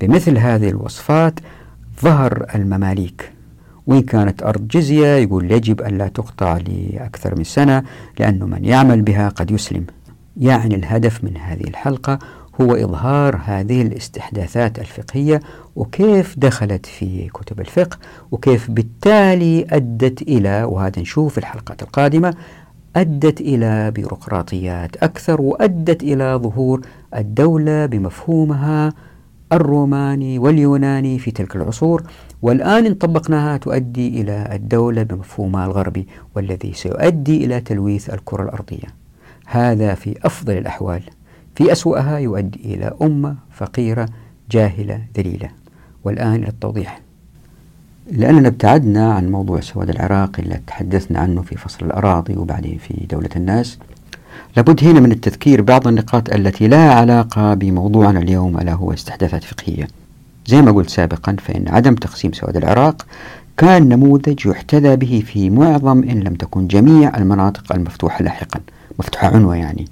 بمثل 0.00 0.38
هذه 0.38 0.68
الوصفات 0.68 1.40
ظهر 2.02 2.46
المماليك. 2.54 3.32
وإن 3.86 4.02
كانت 4.02 4.42
أرض 4.42 4.68
جزية 4.68 5.16
يقول 5.16 5.52
يجب 5.52 5.80
أن 5.80 5.98
لا 5.98 6.08
تقطع 6.08 6.56
لأكثر 6.56 7.34
من 7.38 7.44
سنة 7.44 7.82
لأن 8.18 8.38
من 8.38 8.64
يعمل 8.64 9.02
بها 9.02 9.28
قد 9.28 9.50
يسلم. 9.50 9.86
يعني 10.36 10.74
الهدف 10.74 11.24
من 11.24 11.36
هذه 11.36 11.64
الحلقة 11.64 12.18
هو 12.60 12.74
إظهار 12.74 13.40
هذه 13.44 13.82
الاستحداثات 13.82 14.78
الفقهية 14.78 15.40
وكيف 15.76 16.38
دخلت 16.38 16.86
في 16.86 17.28
كتب 17.28 17.60
الفقه 17.60 17.98
وكيف 18.30 18.70
بالتالي 18.70 19.66
أدت 19.70 20.22
إلى 20.22 20.64
وهذا 20.64 21.00
نشوف 21.00 21.38
الحلقات 21.38 21.82
القادمة 21.82 22.34
أدت 22.96 23.40
إلى 23.40 23.90
بيروقراطيات 23.90 24.96
أكثر 24.96 25.40
وأدت 25.40 26.02
إلى 26.02 26.40
ظهور 26.42 26.80
الدولة 27.14 27.86
بمفهومها 27.86 28.92
الروماني 29.52 30.38
واليوناني 30.38 31.18
في 31.18 31.30
تلك 31.30 31.56
العصور. 31.56 32.02
والآن 32.42 32.86
إن 32.86 32.94
طبقناها 32.94 33.56
تؤدي 33.56 34.20
إلى 34.20 34.48
الدولة 34.52 35.02
بمفهومها 35.02 35.66
الغربي 35.66 36.06
والذي 36.34 36.72
سيؤدي 36.72 37.44
إلى 37.44 37.60
تلويث 37.60 38.10
الكرة 38.10 38.42
الأرضية. 38.42 38.88
هذا 39.46 39.94
في 39.94 40.14
أفضل 40.24 40.58
الأحوال. 40.58 41.02
في 41.56 41.72
أسوأها 41.72 42.18
يؤدي 42.18 42.74
إلى 42.74 42.92
أمة 43.02 43.36
فقيرة 43.54 44.08
جاهلة 44.50 45.00
ذليلة. 45.18 45.48
والآن 46.04 46.34
إلى 46.34 46.48
التوضيح. 46.48 47.00
لأننا 48.12 48.48
ابتعدنا 48.48 49.12
عن 49.14 49.30
موضوع 49.30 49.60
سواد 49.60 49.90
العراق 49.90 50.30
اللي 50.38 50.60
تحدثنا 50.66 51.18
عنه 51.18 51.42
في 51.42 51.56
فصل 51.56 51.86
الأراضي 51.86 52.36
وبعدين 52.36 52.78
في 52.78 53.06
دولة 53.10 53.28
الناس. 53.36 53.78
لابد 54.56 54.84
هنا 54.84 55.00
من 55.00 55.12
التذكير 55.12 55.62
بعض 55.62 55.88
النقاط 55.88 56.32
التي 56.32 56.68
لا 56.68 56.92
علاقة 56.92 57.54
بموضوعنا 57.54 58.20
اليوم 58.20 58.58
ألا 58.58 58.72
هو 58.72 58.92
استحداثات 58.92 59.44
فقهية. 59.44 59.88
زي 60.46 60.62
ما 60.62 60.72
قلت 60.72 60.90
سابقا 60.90 61.36
فإن 61.38 61.68
عدم 61.68 61.94
تقسيم 61.94 62.32
سواد 62.32 62.56
العراق 62.56 63.06
كان 63.56 63.88
نموذج 63.88 64.46
يحتذى 64.46 64.96
به 64.96 65.22
في 65.26 65.50
معظم 65.50 66.02
إن 66.02 66.20
لم 66.20 66.34
تكن 66.34 66.66
جميع 66.66 67.16
المناطق 67.16 67.72
المفتوحة 67.72 68.24
لاحقا. 68.24 68.60
مفتوحة 68.98 69.28
عنوة 69.28 69.56
يعني. 69.56 69.84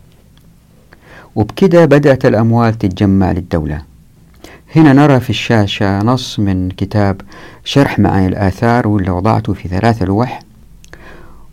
وبكده 1.37 1.85
بدأت 1.85 2.27
الأموال 2.27 2.79
تتجمع 2.79 3.33
للدولة. 3.33 3.83
هنا 4.77 4.93
نرى 4.93 5.21
في 5.21 5.31
الشاشة 5.31 5.99
نص 5.99 6.39
من 6.39 6.71
كتاب 6.71 7.21
شرح 7.65 7.99
معاني 7.99 8.27
الآثار 8.27 8.89
واللي 8.89 9.11
وضعته 9.11 9.53
في 9.53 9.69
ثلاث 9.69 10.03
لوح. 10.03 10.41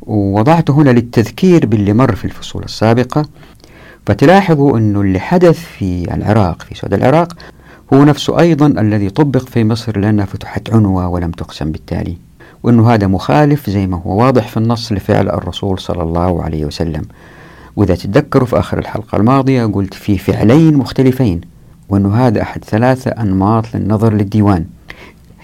ووضعته 0.01 0.73
هنا 0.73 0.89
للتذكير 0.89 1.65
باللي 1.65 1.93
مر 1.93 2.15
في 2.15 2.25
الفصول 2.25 2.63
السابقة. 2.63 3.25
فتلاحظوا 4.05 4.77
أنه 4.77 5.01
اللي 5.01 5.19
حدث 5.19 5.59
في 5.59 6.13
العراق 6.13 6.61
في 6.61 6.75
سود 6.75 6.93
العراق 6.93 7.33
هو 7.93 8.03
نفسه 8.03 8.39
أيضا 8.39 8.67
الذي 8.67 9.09
طبق 9.09 9.45
في 9.45 9.63
مصر 9.63 9.99
لأنها 9.99 10.25
فتحت 10.25 10.73
عنوة 10.73 11.07
ولم 11.07 11.31
تقسم 11.31 11.71
بالتالي. 11.71 12.17
وأنه 12.63 12.93
هذا 12.93 13.07
مخالف 13.07 13.69
زي 13.69 13.87
ما 13.87 13.97
هو 13.97 14.23
واضح 14.23 14.47
في 14.47 14.57
النص 14.57 14.91
لفعل 14.91 15.29
الرسول 15.29 15.79
صلى 15.79 16.03
الله 16.03 16.43
عليه 16.43 16.65
وسلم. 16.65 17.03
وإذا 17.75 17.95
تتذكروا 17.95 18.47
في 18.47 18.59
آخر 18.59 18.79
الحلقة 18.79 19.15
الماضية 19.15 19.65
قلت 19.65 19.93
في 19.93 20.17
فعلين 20.17 20.77
مختلفين 20.77 21.41
وأنه 21.89 22.15
هذا 22.15 22.41
أحد 22.41 22.63
ثلاثة 22.65 23.11
أنماط 23.11 23.75
للنظر 23.75 24.13
للديوان. 24.13 24.65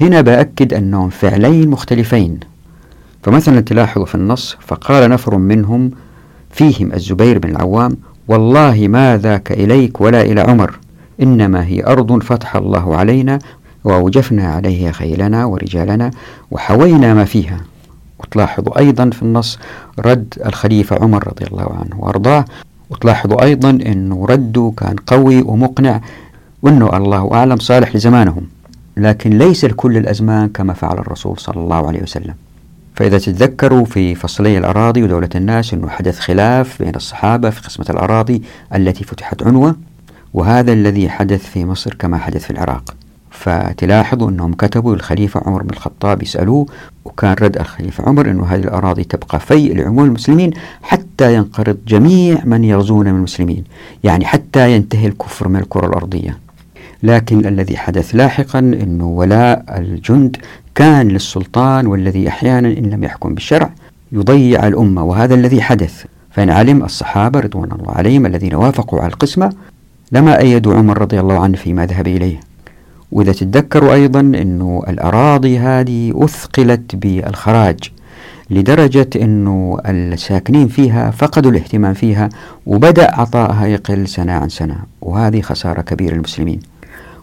هنا 0.01 0.21
بأكد 0.21 0.73
أنهم 0.73 1.09
فعلين 1.09 1.69
مختلفين. 1.69 2.39
فمثلا 3.23 3.59
تلاحظوا 3.61 4.05
في 4.05 4.15
النص 4.15 4.57
فقال 4.59 5.09
نفر 5.09 5.37
منهم 5.37 5.91
فيهم 6.51 6.93
الزبير 6.93 7.39
بن 7.39 7.49
العوام 7.49 7.97
والله 8.27 8.87
ما 8.87 9.17
ذاك 9.17 9.51
إليك 9.51 10.01
ولا 10.01 10.21
إلى 10.21 10.41
عمر 10.41 10.79
إنما 11.21 11.65
هي 11.65 11.85
أرض 11.85 12.23
فتح 12.23 12.55
الله 12.55 12.95
علينا 12.95 13.39
وأوجفنا 13.83 14.47
عليها 14.47 14.91
خيلنا 14.91 15.45
ورجالنا 15.45 16.11
وحوينا 16.51 17.13
ما 17.13 17.25
فيها. 17.25 17.59
وتلاحظوا 18.19 18.79
أيضا 18.79 19.09
في 19.09 19.21
النص 19.21 19.59
رد 19.99 20.33
الخليفة 20.45 20.95
عمر 21.01 21.27
رضي 21.27 21.45
الله 21.45 21.77
عنه 21.83 22.03
وأرضاه 22.03 22.45
وتلاحظوا 22.89 23.43
أيضا 23.43 23.69
أنه 23.69 24.25
رده 24.25 24.73
كان 24.77 24.95
قوي 25.07 25.41
ومقنع 25.41 26.01
وأنه 26.61 26.97
الله 26.97 27.33
أعلم 27.33 27.57
صالح 27.57 27.95
لزمانهم 27.95 28.47
لكن 28.97 29.37
ليس 29.37 29.65
لكل 29.65 29.97
الأزمان 29.97 30.49
كما 30.49 30.73
فعل 30.73 30.97
الرسول 30.97 31.39
صلى 31.39 31.57
الله 31.57 31.87
عليه 31.87 32.03
وسلم. 32.03 32.33
فإذا 32.95 33.17
تتذكروا 33.17 33.85
في 33.85 34.15
فصلي 34.15 34.57
الأراضي 34.57 35.03
ودولة 35.03 35.29
الناس 35.35 35.73
أنه 35.73 35.89
حدث 35.89 36.19
خلاف 36.19 36.81
بين 36.83 36.95
الصحابة 36.95 37.49
في 37.49 37.61
قسمة 37.61 37.85
الأراضي 37.89 38.41
التي 38.75 39.03
فتحت 39.03 39.43
عنوة 39.43 39.75
وهذا 40.33 40.73
الذي 40.73 41.09
حدث 41.09 41.45
في 41.49 41.65
مصر 41.65 41.93
كما 41.93 42.17
حدث 42.17 42.43
في 42.43 42.51
العراق. 42.51 42.93
فتلاحظوا 43.37 44.29
أنهم 44.29 44.53
كتبوا 44.53 44.95
للخليفة 44.95 45.41
عمر 45.45 45.63
بن 45.63 45.69
الخطاب 45.69 46.23
يسألوه 46.23 46.65
وكان 47.05 47.35
رد 47.41 47.57
الخليفة 47.57 48.03
عمر 48.03 48.31
أنه 48.31 48.45
هذه 48.45 48.59
الأراضي 48.63 49.03
تبقى 49.03 49.39
في 49.39 49.69
لعموم 49.73 50.05
المسلمين 50.05 50.51
حتى 50.81 51.35
ينقرض 51.35 51.77
جميع 51.87 52.41
من 52.45 52.63
يغزون 52.63 53.05
من 53.05 53.15
المسلمين 53.15 53.63
يعني 54.03 54.25
حتى 54.25 54.71
ينتهي 54.75 55.07
الكفر 55.07 55.47
من 55.47 55.59
الكرة 55.59 55.87
الأرضية. 55.87 56.37
لكن 57.03 57.45
الذي 57.45 57.77
حدث 57.77 58.15
لاحقا 58.15 58.59
أنه 58.59 59.07
ولاء 59.07 59.65
الجند 59.77 60.37
كان 60.75 61.07
للسلطان 61.07 61.87
والذي 61.87 62.27
أحيانا 62.27 62.67
إن 62.67 62.83
لم 62.83 63.03
يحكم 63.03 63.33
بالشرع 63.33 63.69
يضيع 64.11 64.67
الأمة 64.67 65.03
وهذا 65.03 65.35
الذي 65.35 65.61
حدث. 65.61 66.05
فإن 66.31 66.49
علم 66.49 66.83
الصحابة 66.83 67.39
رضوان 67.39 67.71
الله 67.71 67.91
عليهم 67.91 68.25
الذين 68.25 68.55
وافقوا 68.55 68.99
على 68.99 69.13
القسمة 69.13 69.53
لما 70.11 70.39
أيدوا 70.39 70.73
عمر 70.75 71.01
رضي 71.01 71.19
الله 71.19 71.39
عنه 71.39 71.57
فيما 71.57 71.85
ذهب 71.85 72.07
إليه. 72.07 72.46
وإذا 73.11 73.31
تتذكروا 73.31 73.93
أيضا 73.93 74.19
أنه 74.19 74.83
الأراضي 74.87 75.59
هذه 75.59 76.13
أثقلت 76.15 76.95
بالخراج 76.95 77.79
لدرجة 78.49 79.09
أنه 79.15 79.77
الساكنين 79.85 80.67
فيها 80.67 81.11
فقدوا 81.11 81.51
الاهتمام 81.51 81.93
فيها 81.93 82.29
وبدأ 82.65 83.15
عطائها 83.15 83.65
يقل 83.65 84.07
سنة 84.07 84.33
عن 84.33 84.49
سنة 84.49 84.77
وهذه 85.01 85.41
خسارة 85.41 85.81
كبيرة 85.81 86.13
للمسلمين. 86.13 86.59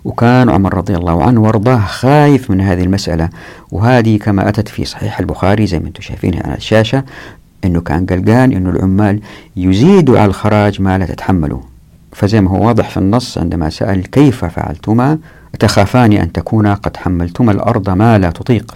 وكان 0.04 0.50
عمر 0.50 0.74
رضي 0.74 0.96
الله 0.96 1.22
عنه 1.22 1.40
وارضاه 1.42 1.78
خايف 1.78 2.50
من 2.50 2.60
هذه 2.60 2.82
المسألة 2.82 3.28
وهذه 3.72 4.18
كما 4.18 4.48
أتت 4.48 4.68
في 4.68 4.84
صحيح 4.84 5.20
البخاري 5.20 5.66
زي 5.66 5.78
ما 5.78 5.86
أنتم 5.86 6.02
شايفين 6.02 6.40
على 6.44 6.54
الشاشة 6.56 7.04
أنه 7.64 7.80
كان 7.80 8.06
قلقان 8.06 8.52
أنه 8.52 8.70
العمال 8.70 9.20
يزيدوا 9.56 10.18
على 10.18 10.28
الخراج 10.28 10.82
ما 10.82 10.98
لا 10.98 11.06
تتحمله 11.06 11.60
فزي 12.12 12.40
ما 12.40 12.50
هو 12.50 12.66
واضح 12.66 12.90
في 12.90 12.96
النص 12.96 13.38
عندما 13.38 13.70
سأل 13.70 14.10
كيف 14.10 14.44
فعلتما 14.44 15.18
تخافان 15.58 16.12
أن 16.12 16.32
تكونا 16.32 16.74
قد 16.74 16.96
حملتما 16.96 17.52
الأرض 17.52 17.90
ما 17.90 18.18
لا 18.18 18.30
تطيق. 18.30 18.74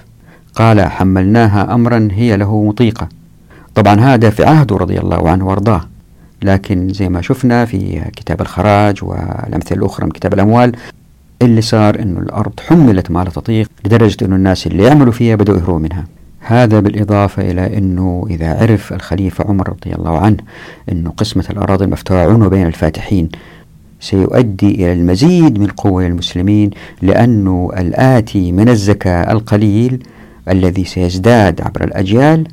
قال 0.55 0.81
حملناها 0.81 1.75
أمرا 1.75 2.09
هي 2.13 2.37
له 2.37 2.63
مطيقة. 2.63 3.09
طبعا 3.75 4.01
هذا 4.01 4.31
في 4.31 4.45
عهده 4.45 4.77
رضي 4.77 4.99
الله 4.99 5.31
عنه 5.31 5.47
وأرضاه. 5.47 5.85
لكن 6.43 6.89
زي 6.89 7.09
ما 7.09 7.23
شفنا 7.23 7.65
في 7.65 8.11
كتاب 8.17 8.41
الخراج 8.41 9.05
والأمثلة 9.05 9.79
الأخرى 9.79 10.07
من 10.07 10.13
كتاب 10.13 10.35
الأموال 10.35 10.73
اللي 11.43 11.61
صار 11.61 12.03
أنه 12.03 12.21
الأرض 12.21 12.53
حملت 12.61 13.11
ما 13.11 13.25
لا 13.25 13.31
تطيق 13.31 13.71
لدرجة 13.85 14.25
أنه 14.25 14.37
الناس 14.37 14.67
اللي 14.67 14.83
يعملوا 14.83 15.13
فيها 15.13 15.37
بدأوا 15.37 15.59
يهربوا 15.59 15.79
منها. 15.79 16.05
هذا 16.41 16.81
بالإضافة 16.81 17.51
إلى 17.51 17.79
أنه 17.79 18.27
إذا 18.31 18.63
عرف 18.63 18.93
الخليفة 18.93 19.45
عمر 19.49 19.69
رضي 19.69 19.95
الله 19.95 20.19
عنه 20.19 20.37
أنه 20.93 21.11
قسمة 21.11 21.45
الأراضي 21.51 21.85
المفتوحة 21.85 22.49
بين 22.49 22.67
الفاتحين. 22.67 23.29
سيؤدي 24.01 24.75
إلى 24.75 24.93
المزيد 24.93 25.59
من 25.59 25.67
قوة 25.67 26.05
للمسلمين 26.05 26.71
لأنه 27.03 27.71
الآتي 27.79 28.53
من 28.53 28.69
الزكاة 28.69 29.33
القليل 29.33 30.03
الذي 30.49 30.85
سيزداد 30.85 31.61
عبر 31.61 31.85
الأجيال 31.85 32.49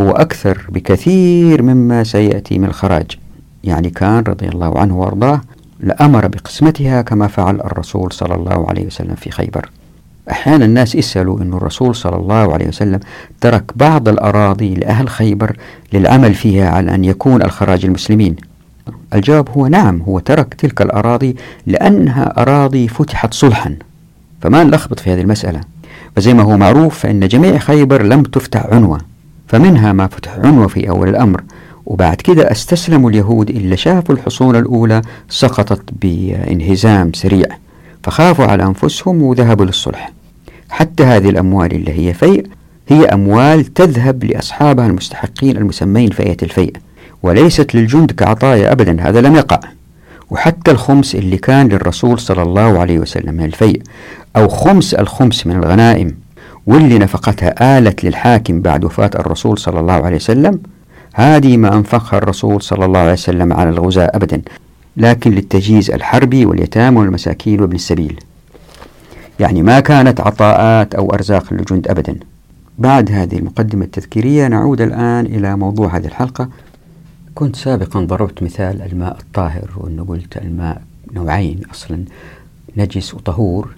هو 0.00 0.10
أكثر 0.10 0.66
بكثير 0.68 1.62
مما 1.62 2.04
سيأتي 2.04 2.58
من 2.58 2.64
الخراج. 2.64 3.06
يعني 3.64 3.90
كان 3.90 4.18
رضي 4.28 4.48
الله 4.48 4.78
عنه 4.78 5.00
وأرضاه 5.00 5.40
لأمر 5.80 6.28
بقسمتها 6.28 7.02
كما 7.02 7.26
فعل 7.26 7.54
الرسول 7.60 8.12
صلى 8.12 8.34
الله 8.34 8.68
عليه 8.68 8.86
وسلم 8.86 9.14
في 9.14 9.30
خيبر. 9.30 9.70
أحيانا 10.30 10.64
الناس 10.64 10.94
يسألوا 10.94 11.40
أن 11.40 11.52
الرسول 11.52 11.94
صلى 11.94 12.16
الله 12.16 12.52
عليه 12.52 12.68
وسلم 12.68 13.00
ترك 13.40 13.64
بعض 13.76 14.08
الأراضي 14.08 14.74
لأهل 14.74 15.08
خيبر 15.08 15.56
للعمل 15.92 16.34
فيها 16.34 16.70
على 16.70 16.94
أن 16.94 17.04
يكون 17.04 17.42
الخراج 17.42 17.84
المسلمين. 17.84 18.36
الجواب 19.14 19.48
هو 19.48 19.66
نعم 19.66 20.02
هو 20.02 20.18
ترك 20.18 20.54
تلك 20.54 20.82
الأراضي 20.82 21.36
لأنها 21.66 22.42
أراضي 22.42 22.88
فتحت 22.88 23.34
صلحا. 23.34 23.76
فما 24.40 24.64
نلخبط 24.64 25.00
في 25.00 25.12
هذه 25.12 25.20
المسألة؟ 25.20 25.60
فزي 26.16 26.34
ما 26.34 26.42
هو 26.42 26.56
معروف 26.56 26.98
فإن 26.98 27.28
جميع 27.28 27.58
خيبر 27.58 28.02
لم 28.02 28.22
تفتح 28.22 28.66
عنوة 28.66 29.00
فمنها 29.48 29.92
ما 29.92 30.06
فتح 30.06 30.38
عنوة 30.38 30.66
في 30.68 30.88
أول 30.88 31.08
الأمر. 31.08 31.42
وبعد 31.86 32.16
كده 32.16 32.50
استسلموا 32.50 33.10
اليهود 33.10 33.50
إلا 33.50 33.76
شافوا 33.76 34.14
الحصون 34.14 34.56
الأولى 34.56 35.02
سقطت 35.28 35.82
بانهزام 36.02 37.12
سريع 37.12 37.46
فخافوا 38.02 38.44
على 38.44 38.62
أنفسهم 38.64 39.22
وذهبوا 39.22 39.64
للصلح. 39.64 40.12
حتى 40.70 41.02
هذه 41.02 41.28
الأموال 41.28 41.72
اللي 41.72 41.92
هي 41.92 42.14
فيء 42.14 42.46
هي 42.88 43.04
أموال 43.04 43.64
تذهب 43.64 44.24
لأصحابها 44.24 44.86
المستحقين 44.86 45.56
المسمين 45.56 46.10
فئة 46.10 46.36
الفيء. 46.42 46.72
وليست 47.22 47.74
للجند 47.74 48.12
كعطايا 48.12 48.72
أبدا 48.72 49.08
هذا 49.08 49.20
لم 49.20 49.36
يقع. 49.36 49.60
وحتى 50.30 50.70
الخمس 50.70 51.14
اللي 51.14 51.36
كان 51.36 51.68
للرسول 51.68 52.18
صلى 52.18 52.42
الله 52.42 52.78
عليه 52.78 52.98
وسلم 52.98 53.34
من 53.34 53.44
الفيء 53.44 53.82
أو 54.36 54.48
خمس 54.48 54.94
الخمس 54.94 55.46
من 55.46 55.56
الغنائم 55.56 56.14
واللي 56.66 56.98
نفقتها 56.98 57.78
آلت 57.78 58.04
للحاكم 58.04 58.60
بعد 58.60 58.84
وفاة 58.84 59.10
الرسول 59.14 59.58
صلى 59.58 59.80
الله 59.80 59.92
عليه 59.92 60.16
وسلم 60.16 60.60
هذه 61.14 61.56
ما 61.56 61.74
أنفقها 61.74 62.18
الرسول 62.18 62.62
صلى 62.62 62.84
الله 62.84 63.00
عليه 63.00 63.12
وسلم 63.12 63.52
على 63.52 63.70
الغزاة 63.70 64.10
أبدا 64.14 64.42
لكن 64.96 65.30
للتجهيز 65.30 65.90
الحربي 65.90 66.46
واليتامى 66.46 66.98
والمساكين 66.98 67.60
وابن 67.60 67.74
السبيل. 67.74 68.20
يعني 69.40 69.62
ما 69.62 69.80
كانت 69.80 70.20
عطاءات 70.20 70.94
أو 70.94 71.14
أرزاق 71.14 71.52
للجند 71.52 71.88
أبدا. 71.88 72.16
بعد 72.78 73.10
هذه 73.10 73.36
المقدمة 73.36 73.84
التذكيرية 73.84 74.48
نعود 74.48 74.80
الآن 74.80 75.26
إلى 75.26 75.56
موضوع 75.56 75.96
هذه 75.96 76.06
الحلقة. 76.06 76.48
كنت 77.38 77.56
سابقا 77.56 78.00
ضربت 78.00 78.42
مثال 78.42 78.82
الماء 78.82 79.18
الطاهر 79.20 79.70
وأنه 79.76 80.04
قلت 80.04 80.36
الماء 80.36 80.82
نوعين 81.12 81.60
أصلا 81.70 82.04
نجس 82.76 83.14
وطهور 83.14 83.74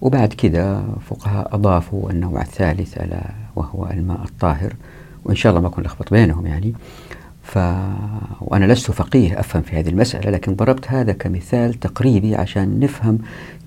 وبعد 0.00 0.32
كده 0.32 0.82
فقهاء 1.10 1.54
أضافوا 1.54 2.10
النوع 2.10 2.42
الثالث 2.42 2.98
ألا 2.98 3.22
وهو 3.56 3.86
الماء 3.90 4.24
الطاهر 4.24 4.74
وإن 5.24 5.36
شاء 5.36 5.50
الله 5.50 5.62
ما 5.62 5.68
أكون 5.68 5.84
لخبط 5.84 6.10
بينهم 6.10 6.46
يعني. 6.46 6.74
ف... 7.42 7.58
وأنا 8.40 8.72
لست 8.72 8.90
فقيه 8.90 9.40
أفهم 9.40 9.62
في 9.62 9.76
هذه 9.76 9.88
المسألة 9.88 10.30
لكن 10.30 10.54
ضربت 10.54 10.88
هذا 10.88 11.12
كمثال 11.12 11.74
تقريبي 11.74 12.34
عشان 12.34 12.80
نفهم 12.80 13.18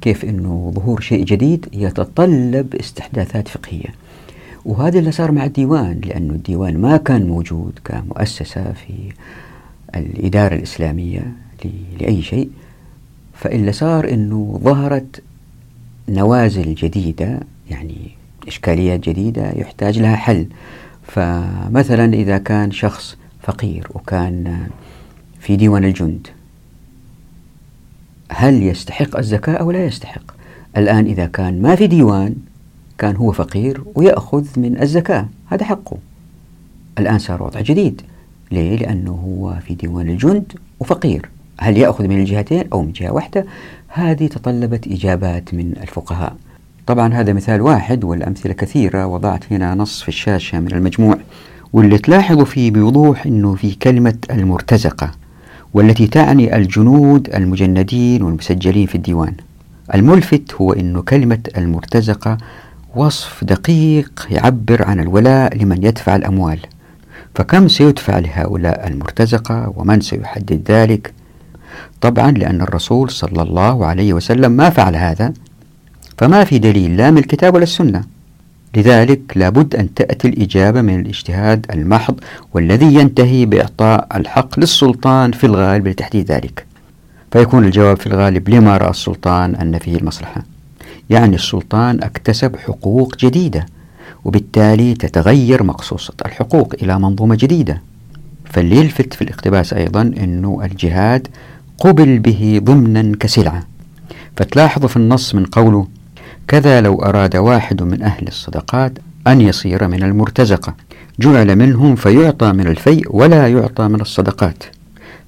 كيف 0.01 0.25
أنه 0.25 0.71
ظهور 0.75 1.01
شيء 1.01 1.25
جديد 1.25 1.67
يتطلب 1.73 2.75
استحداثات 2.75 3.47
فقهية. 3.47 4.00
وهذا 4.65 4.99
اللي 4.99 5.11
صار 5.11 5.31
مع 5.31 5.45
الديوان 5.45 6.01
لأنه 6.05 6.33
الديوان 6.33 6.77
ما 6.77 6.97
كان 6.97 7.27
موجود 7.27 7.79
كمؤسسة 7.85 8.73
في 8.73 9.13
الإدارة 9.95 10.55
الإسلامية 10.55 11.31
لأي 11.99 12.21
شيء. 12.21 12.49
فإلا 13.33 13.71
صار 13.71 14.09
أنه 14.09 14.59
ظهرت 14.63 15.23
نوازل 16.09 16.75
جديدة 16.75 17.39
يعني 17.69 18.11
إشكاليات 18.47 18.99
جديدة 18.99 19.51
يحتاج 19.51 19.99
لها 19.99 20.15
حل. 20.15 20.47
فمثلا 21.03 22.13
إذا 22.13 22.37
كان 22.37 22.71
شخص 22.71 23.17
فقير 23.41 23.87
وكان 23.93 24.67
في 25.39 25.55
ديوان 25.55 25.83
الجند 25.83 26.27
هل 28.29 28.63
يستحق 28.63 29.17
الزكاة 29.17 29.53
أو 29.53 29.71
لا 29.71 29.85
يستحق؟ 29.85 30.23
الآن 30.77 31.05
إذا 31.05 31.25
كان 31.25 31.61
ما 31.61 31.75
في 31.75 31.87
ديوان 31.87 32.35
كان 32.97 33.15
هو 33.15 33.31
فقير 33.31 33.83
ويأخذ 33.95 34.45
من 34.57 34.81
الزكاة 34.81 35.27
هذا 35.47 35.65
حقه. 35.65 35.97
الآن 36.99 37.19
صار 37.19 37.43
وضع 37.43 37.61
جديد. 37.61 38.01
ليه؟ 38.51 38.77
لأنه 38.77 39.11
هو 39.11 39.59
في 39.67 39.73
ديوان 39.73 40.09
الجند 40.09 40.53
وفقير. 40.79 41.29
هل 41.59 41.77
يأخذ 41.77 42.07
من 42.07 42.19
الجهتين 42.19 42.63
أو 42.73 42.81
من 42.81 42.91
جهة 42.91 43.11
واحدة؟ 43.11 43.45
هذه 43.87 44.27
تطلبت 44.27 44.87
إجابات 44.87 45.53
من 45.53 45.73
الفقهاء. 45.81 46.35
طبعا 46.87 47.13
هذا 47.13 47.33
مثال 47.33 47.61
واحد 47.61 48.03
والأمثلة 48.03 48.53
كثيرة 48.53 49.05
وضعت 49.05 49.53
هنا 49.53 49.75
نص 49.75 50.01
في 50.01 50.09
الشاشة 50.09 50.59
من 50.59 50.71
المجموع. 50.71 51.17
واللي 51.73 51.97
تلاحظوا 51.97 52.45
فيه 52.45 52.71
بوضوح 52.71 53.25
أنه 53.25 53.55
في 53.55 53.75
كلمة 53.75 54.17
المرتزقة 54.31 55.11
والتي 55.73 56.07
تعني 56.07 56.55
الجنود 56.55 57.29
المجندين 57.35 58.23
والمسجلين 58.23 58.87
في 58.87 58.95
الديوان. 58.95 59.33
الملفت 59.93 60.53
هو 60.53 60.73
أن 60.73 61.01
كلمة 61.01 61.39
المرتزقة 61.57 62.37
وصف 62.95 63.43
دقيق 63.43 64.27
يعبر 64.31 64.85
عن 64.85 64.99
الولاء 64.99 65.57
لمن 65.57 65.83
يدفع 65.83 66.15
الأموال. 66.15 66.59
فكم 67.35 67.67
سيدفع 67.67 68.19
لهؤلاء 68.19 68.87
المرتزقة 68.87 69.73
ومن 69.75 70.01
سيحدد 70.01 70.71
ذلك؟ 70.71 71.13
طبعا 72.01 72.31
لأن 72.31 72.61
الرسول 72.61 73.09
صلى 73.09 73.41
الله 73.41 73.85
عليه 73.85 74.13
وسلم 74.13 74.51
ما 74.51 74.69
فعل 74.69 74.95
هذا 74.95 75.33
فما 76.17 76.43
في 76.43 76.59
دليل 76.59 76.97
لا 76.97 77.11
من 77.11 77.17
الكتاب 77.17 77.55
ولا 77.55 77.63
السنة. 77.63 78.03
لذلك 78.75 79.21
لابد 79.35 79.75
أن 79.75 79.93
تأتي 79.93 80.27
الإجابة 80.27 80.81
من 80.81 80.99
الاجتهاد 80.99 81.65
المحض 81.73 82.19
والذي 82.53 82.95
ينتهي 82.95 83.45
بإعطاء 83.45 84.07
الحق 84.15 84.59
للسلطان 84.59 85.31
في 85.31 85.43
الغالب 85.43 85.87
لتحديد 85.87 86.31
ذلك. 86.31 86.65
فيكون 87.31 87.65
الجواب 87.65 87.97
في 87.97 88.07
الغالب 88.07 88.49
لما 88.49 88.77
رأى 88.77 88.89
السلطان 88.89 89.55
أن 89.55 89.77
فيه 89.77 89.95
المصلحة. 89.95 90.50
يعني 91.11 91.35
السلطان 91.35 92.03
اكتسب 92.03 92.55
حقوق 92.55 93.15
جديدة 93.17 93.65
وبالتالي 94.25 94.93
تتغير 94.93 95.63
مقصوصة 95.63 96.13
الحقوق 96.25 96.73
إلى 96.81 96.99
منظومة 96.99 97.35
جديدة. 97.35 97.81
فاللي 98.45 98.75
يلفت 98.75 99.13
في 99.13 99.21
الاقتباس 99.21 99.73
أيضا 99.73 100.01
أنه 100.01 100.61
الجهاد 100.63 101.27
قبل 101.79 102.19
به 102.19 102.61
ضمنا 102.63 103.17
كسلعة. 103.19 103.63
فتلاحظ 104.37 104.85
في 104.85 104.97
النص 104.97 105.35
من 105.35 105.45
قوله 105.45 105.87
كذا 106.47 106.81
لو 106.81 107.03
أراد 107.03 107.35
واحد 107.35 107.83
من 107.83 108.03
أهل 108.03 108.27
الصدقات 108.27 108.99
أن 109.27 109.41
يصير 109.41 109.87
من 109.87 110.03
المرتزقة 110.03 110.75
جعل 111.19 111.55
منهم 111.55 111.95
فيعطى 111.95 112.51
من 112.51 112.67
الفيء 112.67 113.15
ولا 113.15 113.47
يعطى 113.47 113.87
من 113.87 114.01
الصدقات. 114.01 114.63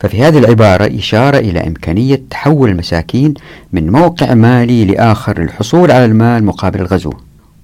ففي 0.04 0.24
هذه 0.24 0.38
العبارة 0.38 0.98
إشارة 0.98 1.38
إلى 1.38 1.68
إمكانية 1.68 2.22
تحول 2.30 2.70
المساكين 2.70 3.34
من 3.74 3.92
موقع 3.92 4.34
مالي 4.34 4.86
لآخر 4.86 5.42
للحصول 5.42 5.92
على 5.92 6.06
المال 6.06 6.44
مقابل 6.44 6.82
الغزو 6.82 7.14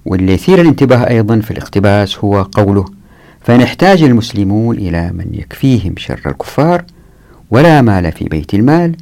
واللي 0.06 0.32
يثير 0.32 0.60
الانتباه 0.60 1.08
أيضا 1.08 1.40
في 1.40 1.50
الاقتباس 1.50 2.18
هو 2.18 2.42
قوله 2.42 2.84
فنحتاج 3.40 4.02
المسلمون 4.02 4.76
إلى 4.76 5.10
من 5.12 5.26
يكفيهم 5.32 5.94
شر 5.96 6.20
الكفار 6.26 6.84
ولا 7.50 7.82
مال 7.82 8.12
في 8.12 8.24
بيت 8.24 8.54
المال 8.54 8.96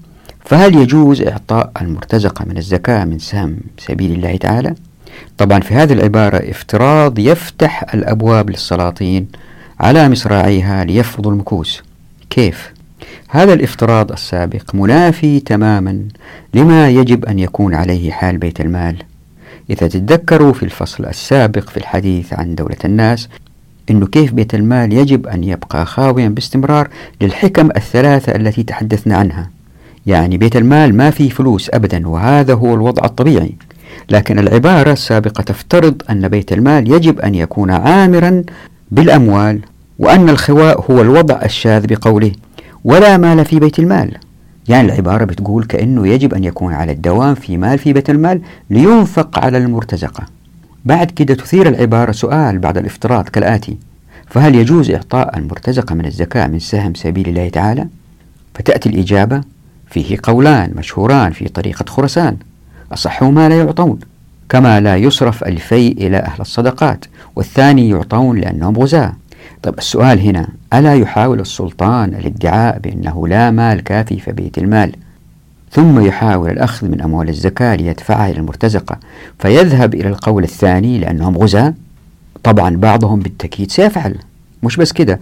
فهل 0.44 0.76
يجوز 0.76 1.22
إعطاء 1.22 1.72
المرتزقة 1.80 2.44
من 2.44 2.56
الزكاة 2.56 3.04
من 3.04 3.18
سهم 3.18 3.56
سبيل 3.78 4.12
الله 4.12 4.36
تعالى؟ 4.36 4.74
طبعا 5.38 5.60
في 5.60 5.74
هذه 5.74 5.92
العبارة 5.92 6.36
افتراض 6.36 7.18
يفتح 7.18 7.94
الأبواب 7.94 8.50
للسلاطين 8.50 9.26
على 9.80 10.08
مصراعيها 10.08 10.84
ليفرضوا 10.84 11.32
المكوس 11.32 11.82
كيف؟ 12.30 12.77
هذا 13.28 13.52
الافتراض 13.52 14.12
السابق 14.12 14.74
منافي 14.74 15.40
تماما 15.40 16.08
لما 16.54 16.88
يجب 16.88 17.24
أن 17.24 17.38
يكون 17.38 17.74
عليه 17.74 18.10
حال 18.10 18.38
بيت 18.38 18.60
المال. 18.60 18.96
إذا 19.70 19.88
تتذكروا 19.88 20.52
في 20.52 20.62
الفصل 20.62 21.04
السابق 21.06 21.68
في 21.68 21.76
الحديث 21.76 22.32
عن 22.32 22.54
دولة 22.54 22.76
الناس 22.84 23.28
أنه 23.90 24.06
كيف 24.06 24.32
بيت 24.32 24.54
المال 24.54 24.92
يجب 24.92 25.26
أن 25.26 25.44
يبقى 25.44 25.86
خاويا 25.86 26.28
باستمرار 26.28 26.88
للحكم 27.20 27.70
الثلاثة 27.76 28.36
التي 28.36 28.62
تحدثنا 28.62 29.16
عنها. 29.16 29.50
يعني 30.06 30.38
بيت 30.38 30.56
المال 30.56 30.94
ما 30.94 31.10
فيه 31.10 31.28
فلوس 31.28 31.70
أبدا 31.72 32.08
وهذا 32.08 32.54
هو 32.54 32.74
الوضع 32.74 33.04
الطبيعي. 33.04 33.52
لكن 34.10 34.38
العبارة 34.38 34.92
السابقة 34.92 35.42
تفترض 35.42 36.02
أن 36.10 36.28
بيت 36.28 36.52
المال 36.52 36.92
يجب 36.92 37.20
أن 37.20 37.34
يكون 37.34 37.70
عامرا 37.70 38.42
بالأموال 38.90 39.60
وأن 39.98 40.28
الخواء 40.28 40.84
هو 40.90 41.00
الوضع 41.00 41.42
الشاذ 41.44 41.86
بقوله. 41.86 42.32
ولا 42.84 43.16
مال 43.16 43.44
في 43.44 43.58
بيت 43.60 43.78
المال. 43.78 44.16
يعني 44.68 44.88
العبارة 44.88 45.24
بتقول 45.24 45.64
كأنه 45.64 46.06
يجب 46.08 46.34
أن 46.34 46.44
يكون 46.44 46.74
على 46.74 46.92
الدوام 46.92 47.34
في 47.34 47.56
مال 47.56 47.78
في 47.78 47.92
بيت 47.92 48.10
المال 48.10 48.40
لينفق 48.70 49.38
على 49.38 49.58
المرتزقة. 49.58 50.24
بعد 50.84 51.10
كده 51.10 51.34
تثير 51.34 51.68
العبارة 51.68 52.12
سؤال 52.12 52.58
بعد 52.58 52.78
الافتراض 52.78 53.28
كالآتي. 53.28 53.76
فهل 54.26 54.54
يجوز 54.54 54.90
إعطاء 54.90 55.38
المرتزقة 55.38 55.94
من 55.94 56.06
الزكاة 56.06 56.46
من 56.46 56.58
سهم 56.58 56.94
سبيل 56.94 57.28
الله 57.28 57.48
تعالى؟ 57.48 57.86
فتأتي 58.54 58.88
الإجابة 58.88 59.40
فيه 59.90 60.18
قولان 60.22 60.72
مشهوران 60.76 61.32
في 61.32 61.48
طريقة 61.48 61.84
خرسان 61.88 62.36
أصحهما 62.92 63.48
لا 63.48 63.58
يعطون 63.58 63.98
كما 64.48 64.80
لا 64.80 64.96
يصرف 64.96 65.44
الفيء 65.44 66.06
إلى 66.06 66.16
أهل 66.16 66.40
الصدقات 66.40 67.04
والثاني 67.36 67.88
يعطون 67.88 68.38
لأنهم 68.38 68.78
غزاة. 68.78 69.12
طيب 69.62 69.78
السؤال 69.78 70.20
هنا 70.20 70.48
ألا 70.74 70.94
يحاول 70.94 71.40
السلطان 71.40 72.14
الادعاء 72.14 72.78
بأنه 72.78 73.28
لا 73.28 73.50
مال 73.50 73.80
كافي 73.80 74.20
في 74.20 74.32
بيت 74.32 74.58
المال؟ 74.58 74.92
ثم 75.72 76.00
يحاول 76.00 76.50
الأخذ 76.50 76.88
من 76.88 77.00
أموال 77.00 77.28
الزكاة 77.28 77.74
ليدفعها 77.74 78.30
إلى 78.30 78.38
المرتزقة 78.38 78.98
فيذهب 79.38 79.94
إلى 79.94 80.08
القول 80.08 80.42
الثاني 80.44 80.98
لأنهم 80.98 81.38
غزاة؟ 81.38 81.74
طبعا 82.44 82.76
بعضهم 82.76 83.20
بالتأكيد 83.20 83.70
سيفعل 83.70 84.14
مش 84.62 84.76
بس 84.76 84.92
كده. 84.92 85.18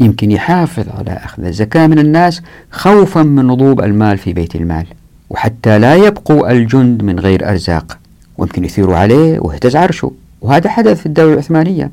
يمكن 0.00 0.30
يحافظ 0.30 0.84
على 0.98 1.10
أخذ 1.10 1.44
الزكاة 1.44 1.86
من 1.86 1.98
الناس 1.98 2.42
خوفا 2.70 3.22
من 3.22 3.46
نضوب 3.46 3.80
المال 3.80 4.18
في 4.18 4.32
بيت 4.32 4.56
المال 4.56 4.86
وحتى 5.30 5.78
لا 5.78 5.94
يبقوا 5.94 6.50
الجند 6.50 7.02
من 7.02 7.18
غير 7.20 7.50
أرزاق 7.50 7.98
ويمكن 8.38 8.64
يثيروا 8.64 8.96
عليه 8.96 9.38
ويهتز 9.40 9.76
عرشه. 9.76 10.12
وهذا 10.40 10.70
حدث 10.70 11.00
في 11.00 11.06
الدولة 11.06 11.32
العثمانية. 11.32 11.90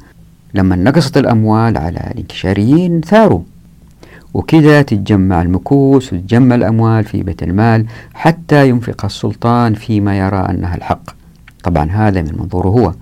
لما 0.53 0.75
نقصت 0.75 1.17
الأموال 1.17 1.77
على 1.77 2.11
الانكشاريين 2.11 3.01
ثاروا. 3.01 3.41
وكذا 4.33 4.81
تتجمع 4.81 5.41
المكوس 5.41 6.13
وتتجمع 6.13 6.55
الأموال 6.55 7.03
في 7.03 7.23
بيت 7.23 7.43
المال 7.43 7.85
حتى 8.13 8.69
ينفق 8.69 9.05
السلطان 9.05 9.73
فيما 9.73 10.17
يرى 10.17 10.37
أنها 10.49 10.75
الحق. 10.75 11.03
طبعا 11.63 11.91
هذا 11.91 12.21
من 12.21 12.35
منظوره 12.39 12.67
هو. 12.67 12.93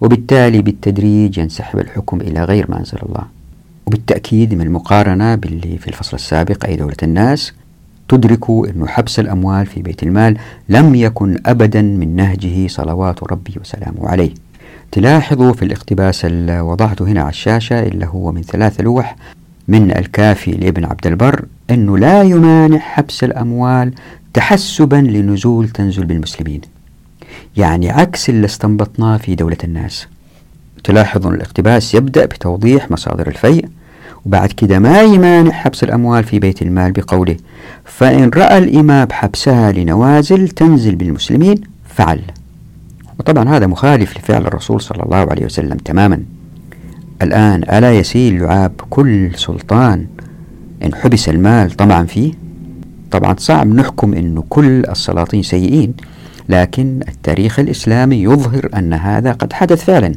وبالتالي 0.00 0.62
بالتدريج 0.62 1.38
ينسحب 1.38 1.78
الحكم 1.78 2.20
إلى 2.20 2.44
غير 2.44 2.70
ما 2.70 2.78
أنزل 2.78 2.98
الله. 3.02 3.24
وبالتأكيد 3.86 4.54
من 4.54 4.60
المقارنة 4.60 5.34
باللي 5.34 5.78
في 5.78 5.88
الفصل 5.88 6.16
السابق 6.16 6.66
أي 6.66 6.76
دولة 6.76 6.96
الناس 7.02 7.52
تدركوا 8.08 8.66
أن 8.66 8.88
حبس 8.88 9.20
الأموال 9.20 9.66
في 9.66 9.82
بيت 9.82 10.02
المال 10.02 10.38
لم 10.68 10.94
يكن 10.94 11.38
أبدا 11.46 11.82
من 11.82 12.16
نهجه 12.16 12.68
صلوات 12.68 13.22
ربي 13.32 13.54
وسلامه 13.60 14.08
عليه. 14.08 14.30
تلاحظوا 14.94 15.52
في 15.52 15.64
الاقتباس 15.64 16.24
اللي 16.24 16.60
وضعته 16.60 17.04
هنا 17.04 17.20
على 17.20 17.30
الشاشة 17.30 17.82
اللي 17.82 18.06
هو 18.06 18.32
من 18.32 18.42
ثلاث 18.42 18.80
لوح 18.80 19.16
من 19.68 19.90
الكافي 19.96 20.50
لابن 20.50 20.84
عبد 20.84 21.06
البر 21.06 21.44
أنه 21.70 21.98
لا 21.98 22.22
يمانع 22.22 22.78
حبس 22.78 23.24
الأموال 23.24 23.94
تحسبا 24.34 24.96
لنزول 24.96 25.68
تنزل 25.68 26.04
بالمسلمين. 26.04 26.60
يعني 27.56 27.90
عكس 27.90 28.28
اللي 28.28 28.44
استنبطناه 28.44 29.16
في 29.16 29.34
دولة 29.34 29.56
الناس. 29.64 30.06
تلاحظون 30.84 31.34
الاقتباس 31.34 31.94
يبدأ 31.94 32.24
بتوضيح 32.24 32.90
مصادر 32.90 33.26
الفيء 33.28 33.68
وبعد 34.26 34.48
كده 34.52 34.78
ما 34.78 35.02
يمانع 35.02 35.50
حبس 35.52 35.84
الأموال 35.84 36.24
في 36.24 36.38
بيت 36.38 36.62
المال 36.62 36.92
بقوله 36.92 37.36
فإن 37.84 38.30
رأى 38.36 38.58
الإمام 38.58 39.08
حبسها 39.12 39.72
لنوازل 39.72 40.48
تنزل 40.48 40.94
بالمسلمين 40.94 41.60
فعل. 41.88 42.20
وطبعا 43.18 43.48
هذا 43.48 43.66
مخالف 43.66 44.18
لفعل 44.18 44.46
الرسول 44.46 44.80
صلى 44.80 45.02
الله 45.02 45.16
عليه 45.16 45.44
وسلم 45.44 45.76
تماما. 45.76 46.22
الآن 47.22 47.62
ألا 47.62 47.92
يسيل 47.92 48.42
لعاب 48.42 48.72
كل 48.90 49.30
سلطان 49.34 50.06
إن 50.84 50.94
حبس 50.94 51.28
المال 51.28 51.70
طمعا 51.70 52.04
فيه؟ 52.04 52.32
طبعا 53.10 53.34
صعب 53.38 53.66
نحكم 53.66 54.14
أنه 54.14 54.44
كل 54.48 54.84
السلاطين 54.86 55.42
سيئين 55.42 55.94
لكن 56.48 57.00
التاريخ 57.08 57.58
الإسلامي 57.58 58.22
يظهر 58.22 58.68
أن 58.74 58.92
هذا 58.92 59.32
قد 59.32 59.52
حدث 59.52 59.84
فعلا. 59.84 60.14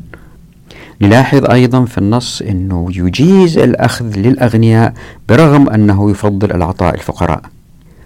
نلاحظ 1.01 1.45
أيضا 1.45 1.85
في 1.85 1.97
النص 1.97 2.41
أنه 2.41 2.87
يجيز 2.95 3.57
الأخذ 3.57 4.17
للأغنياء 4.19 4.93
برغم 5.29 5.69
أنه 5.69 6.11
يفضل 6.11 6.51
العطاء 6.51 6.95
الفقراء. 6.95 7.41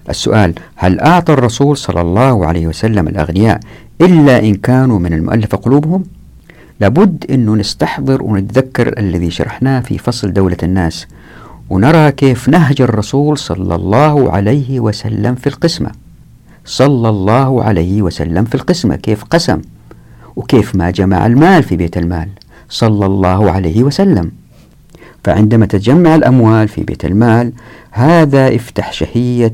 السؤال 0.10 0.54
هل 0.76 1.00
أعطى 1.00 1.34
الرسول 1.34 1.78
صلى 1.78 2.02
الله 2.02 2.46
عليه 2.46 2.68
وسلم 2.68 3.08
الأغنياء 3.08 3.60
إلا 4.02 4.40
إن 4.40 4.56
كانوا 4.56 5.00
من 5.00 5.14
المؤلفة 5.14 5.58
قلوبهم؟ 5.58 6.04
لابد 6.80 7.26
أنه 7.32 7.56
نستحضر 7.56 8.24
ونتذكر 8.24 9.00
الذي 9.00 9.32
شرحناه 9.32 9.80
في 9.80 9.98
فصل 9.98 10.34
دولة 10.34 10.58
الناس 10.64 11.08
ونرى 11.70 12.12
كيف 12.12 12.50
نهج 12.50 12.82
الرسول 12.82 13.38
صلى 13.38 13.76
الله 13.76 14.32
عليه 14.32 14.80
وسلم 14.80 15.36
في 15.36 15.48
القسمة. 15.48 15.92
صلى 16.66 17.10
الله 17.10 17.64
عليه 17.64 18.02
وسلم 18.02 18.46
في 18.46 18.56
القسمة 18.56 18.96
كيف 18.96 19.24
قسم؟ 19.24 19.62
وكيف 20.36 20.76
ما 20.76 20.92
جمع 20.92 21.26
المال 21.26 21.64
في 21.64 21.76
بيت 21.76 21.98
المال؟ 21.98 22.30
صلى 22.70 23.06
الله 23.06 23.52
عليه 23.52 23.84
وسلم. 23.84 24.32
فعندما 25.24 25.66
تجمع 25.66 26.16
الأموال 26.16 26.68
في 26.68 26.84
بيت 26.84 27.06
المال 27.06 27.52
هذا 27.92 28.56
افتح 28.56 28.94
شهية 28.94 29.54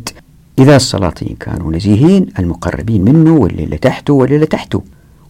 إذا 0.60 0.76
السلاطين 0.76 1.36
كانوا 1.40 1.72
نزيهين 1.72 2.28
المقربين 2.40 3.04
منه 3.04 3.34
واللي 3.34 3.64
اللي 3.64 3.78
تحته 3.78 4.14
واللي 4.14 4.36
اللي 4.36 4.46
تحته 4.46 4.84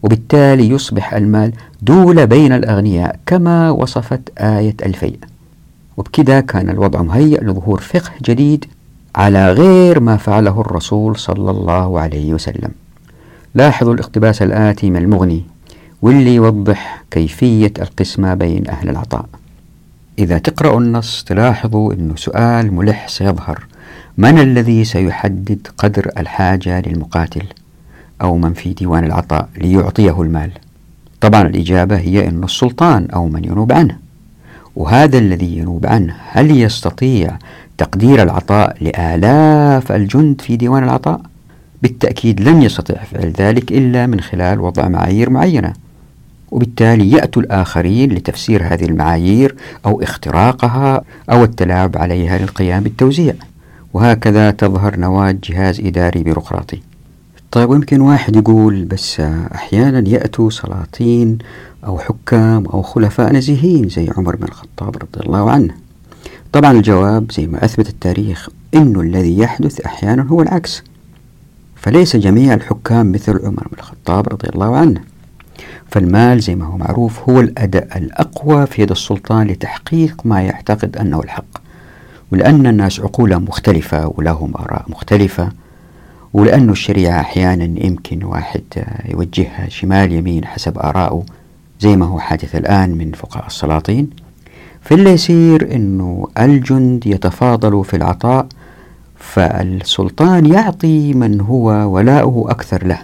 وبالتالي 0.03 0.69
يصبح 0.69 1.13
المال 1.13 1.53
دولة 1.81 2.25
بين 2.25 2.53
الأغنياء 2.53 3.19
كما 3.25 3.71
وصفت 3.71 4.21
آية 4.37 4.75
الفيء. 4.85 5.19
وبكذا 5.97 6.39
كان 6.39 6.69
الوضع 6.69 7.01
مهيئ 7.01 7.43
لظهور 7.43 7.79
فقه 7.79 8.11
جديد 8.23 8.65
على 9.15 9.51
غير 9.51 9.99
ما 9.99 10.17
فعله 10.17 10.61
الرسول 10.61 11.15
صلى 11.17 11.51
الله 11.51 11.99
عليه 11.99 12.33
وسلم. 12.33 12.71
لاحظوا 13.55 13.93
الاقتباس 13.93 14.41
الآتي 14.41 14.89
من 14.89 14.97
المغني 14.97 15.43
واللي 16.01 16.35
يوضح 16.35 17.03
كيفية 17.11 17.73
القسمة 17.79 18.33
بين 18.33 18.67
أهل 18.67 18.89
العطاء. 18.89 19.25
إذا 20.19 20.37
تقرأوا 20.37 20.79
النص 20.79 21.23
تلاحظوا 21.23 21.93
أنه 21.93 22.15
سؤال 22.15 22.73
ملح 22.73 23.07
سيظهر. 23.07 23.65
من 24.17 24.39
الذي 24.39 24.84
سيحدد 24.84 25.67
قدر 25.77 26.12
الحاجة 26.17 26.82
للمقاتل 26.82 27.43
أو 28.21 28.38
من 28.38 28.53
في 28.53 28.73
ديوان 28.73 29.03
العطاء 29.03 29.49
ليعطيه 29.58 30.21
المال؟ 30.21 30.51
طبعا 31.21 31.41
الإجابة 31.41 31.97
هي 31.97 32.27
أن 32.27 32.43
السلطان 32.43 33.08
أو 33.13 33.27
من 33.27 33.45
ينوب 33.45 33.71
عنه. 33.71 33.97
وهذا 34.75 35.17
الذي 35.17 35.58
ينوب 35.58 35.86
عنه 35.86 36.15
هل 36.32 36.62
يستطيع 36.62 37.38
تقدير 37.77 38.23
العطاء 38.23 38.77
لآلاف 38.82 39.91
الجند 39.91 40.41
في 40.41 40.56
ديوان 40.56 40.84
العطاء؟ 40.84 41.21
بالتأكيد 41.82 42.41
لن 42.41 42.62
يستطيع 42.62 43.03
فعل 43.03 43.34
ذلك 43.38 43.71
إلا 43.71 44.08
من 44.08 44.19
خلال 44.19 44.60
وضع 44.60 44.88
معايير 44.88 45.30
معينة. 45.30 45.73
وبالتالي 46.51 47.12
يأتوا 47.12 47.41
الآخرين 47.41 48.12
لتفسير 48.12 48.63
هذه 48.63 48.86
المعايير 48.86 49.56
أو 49.86 50.01
اختراقها 50.01 51.01
أو 51.32 51.43
التلاعب 51.43 51.97
عليها 51.97 52.38
للقيام 52.38 52.84
بالتوزيع. 52.84 53.34
وهكذا 53.93 54.52
تظهر 54.52 55.00
نواة 55.00 55.36
جهاز 55.43 55.80
إداري 55.80 56.23
بيروقراطي. 56.23 56.82
طيب 57.52 57.69
ويمكن 57.69 58.02
واحد 58.02 58.36
يقول 58.36 58.86
بس 58.86 59.19
أحيانا 59.56 60.10
يأتوا 60.10 60.50
سلاطين 60.50 61.38
أو 61.86 62.00
حكام 62.00 62.65
أو 62.65 62.82
خلفاء 62.82 63.34
نزيهين 63.34 63.89
زي 63.89 64.10
عمر 64.17 64.36
بن 64.36 64.43
الخطاب 64.43 64.97
رضي 64.97 65.26
الله 65.26 65.52
عنه. 65.52 65.73
طبعا 66.52 66.71
الجواب 66.71 67.32
زي 67.32 67.47
ما 67.47 67.65
أثبت 67.65 67.89
التاريخ 67.89 68.50
أنه 68.73 69.02
الذي 69.02 69.39
يحدث 69.39 69.82
أحيانا 69.82 70.23
هو 70.23 70.41
العكس. 70.41 70.84
فليس 71.76 72.15
جميع 72.15 72.54
الحكام 72.54 73.12
مثل 73.12 73.45
عمر 73.45 73.67
بن 73.71 73.78
الخطاب 73.80 74.28
رضي 74.28 74.50
الله 74.50 74.78
عنه. 74.78 75.02
فالمال 75.91 76.39
زي 76.39 76.56
ما 76.56 76.65
هو 76.65 76.78
معروف 76.78 77.30
هو 77.30 77.39
الأداء 77.39 77.97
الأقوى 77.97 78.65
في 78.65 78.82
يد 78.82 78.91
السلطان 78.91 79.47
لتحقيق 79.47 80.21
ما 80.26 80.41
يعتقد 80.41 80.97
أنه 80.97 81.19
الحق. 81.19 81.66
ولأن 82.31 82.67
الناس 82.67 82.99
عقولهم 82.99 83.43
مختلفة 83.43 84.13
ولهم 84.17 84.53
آراء 84.55 84.85
مختلفة 84.87 85.49
ولأن 86.33 86.69
الشريعة 86.69 87.19
أحيانا 87.19 87.85
يمكن 87.85 88.23
واحد 88.23 88.63
يوجهها 89.09 89.69
شمال 89.69 90.11
يمين 90.11 90.45
حسب 90.45 90.77
آرائه 90.77 91.23
زي 91.79 91.95
ما 91.95 92.05
هو 92.05 92.19
حادث 92.19 92.55
الآن 92.55 92.97
من 92.97 93.11
فقهاء 93.11 93.47
السلاطين. 93.47 94.09
فاللي 94.81 95.09
يصير 95.09 95.75
أنه 95.75 96.27
الجند 96.39 97.07
يتفاضلوا 97.07 97.83
في 97.83 97.95
العطاء 97.95 98.47
فالسلطان 99.15 100.45
يعطي 100.45 101.13
من 101.13 101.41
هو 101.41 101.69
ولاؤه 101.69 102.51
أكثر 102.51 102.87
له 102.87 102.99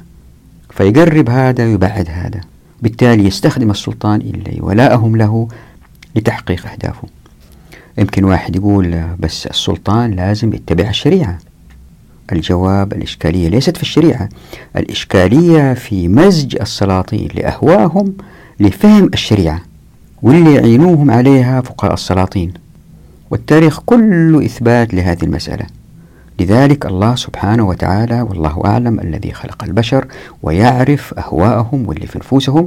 فيقرب 0.69 1.29
هذا 1.29 1.65
ويبعد 1.65 2.07
هذا. 2.09 2.41
بالتالي 2.81 3.25
يستخدم 3.25 3.71
السلطان 3.71 4.21
اللي 4.21 4.57
ولاءهم 4.61 5.15
له 5.15 5.47
لتحقيق 6.15 6.67
أهدافه. 6.71 7.07
يمكن 7.97 8.23
واحد 8.23 8.55
يقول 8.55 9.03
بس 9.19 9.47
السلطان 9.47 10.11
لازم 10.11 10.53
يتبع 10.53 10.89
الشريعة. 10.89 11.37
الجواب 12.31 12.93
الإشكالية 12.93 13.49
ليست 13.49 13.77
في 13.77 13.83
الشريعة 13.83 14.29
الإشكالية 14.77 15.73
في 15.73 16.07
مزج 16.07 16.61
السلاطين 16.61 17.29
لأهواهم 17.35 18.13
لفهم 18.59 19.09
الشريعة 19.13 19.61
واللي 20.21 20.55
يعينوهم 20.55 21.11
عليها 21.11 21.61
فقهاء 21.61 21.93
السلاطين. 21.93 22.53
والتاريخ 23.31 23.79
كله 23.79 24.45
إثبات 24.45 24.93
لهذه 24.93 25.23
المسألة. 25.23 25.65
لذلك 26.39 26.85
الله 26.85 27.15
سبحانه 27.15 27.67
وتعالى 27.67 28.21
والله 28.21 28.61
أعلم 28.65 28.99
الذي 28.99 29.31
خلق 29.31 29.63
البشر 29.63 30.07
ويعرف 30.43 31.13
أهواءهم 31.13 31.87
واللي 31.87 32.07
في 32.07 32.19
نفوسهم. 32.19 32.63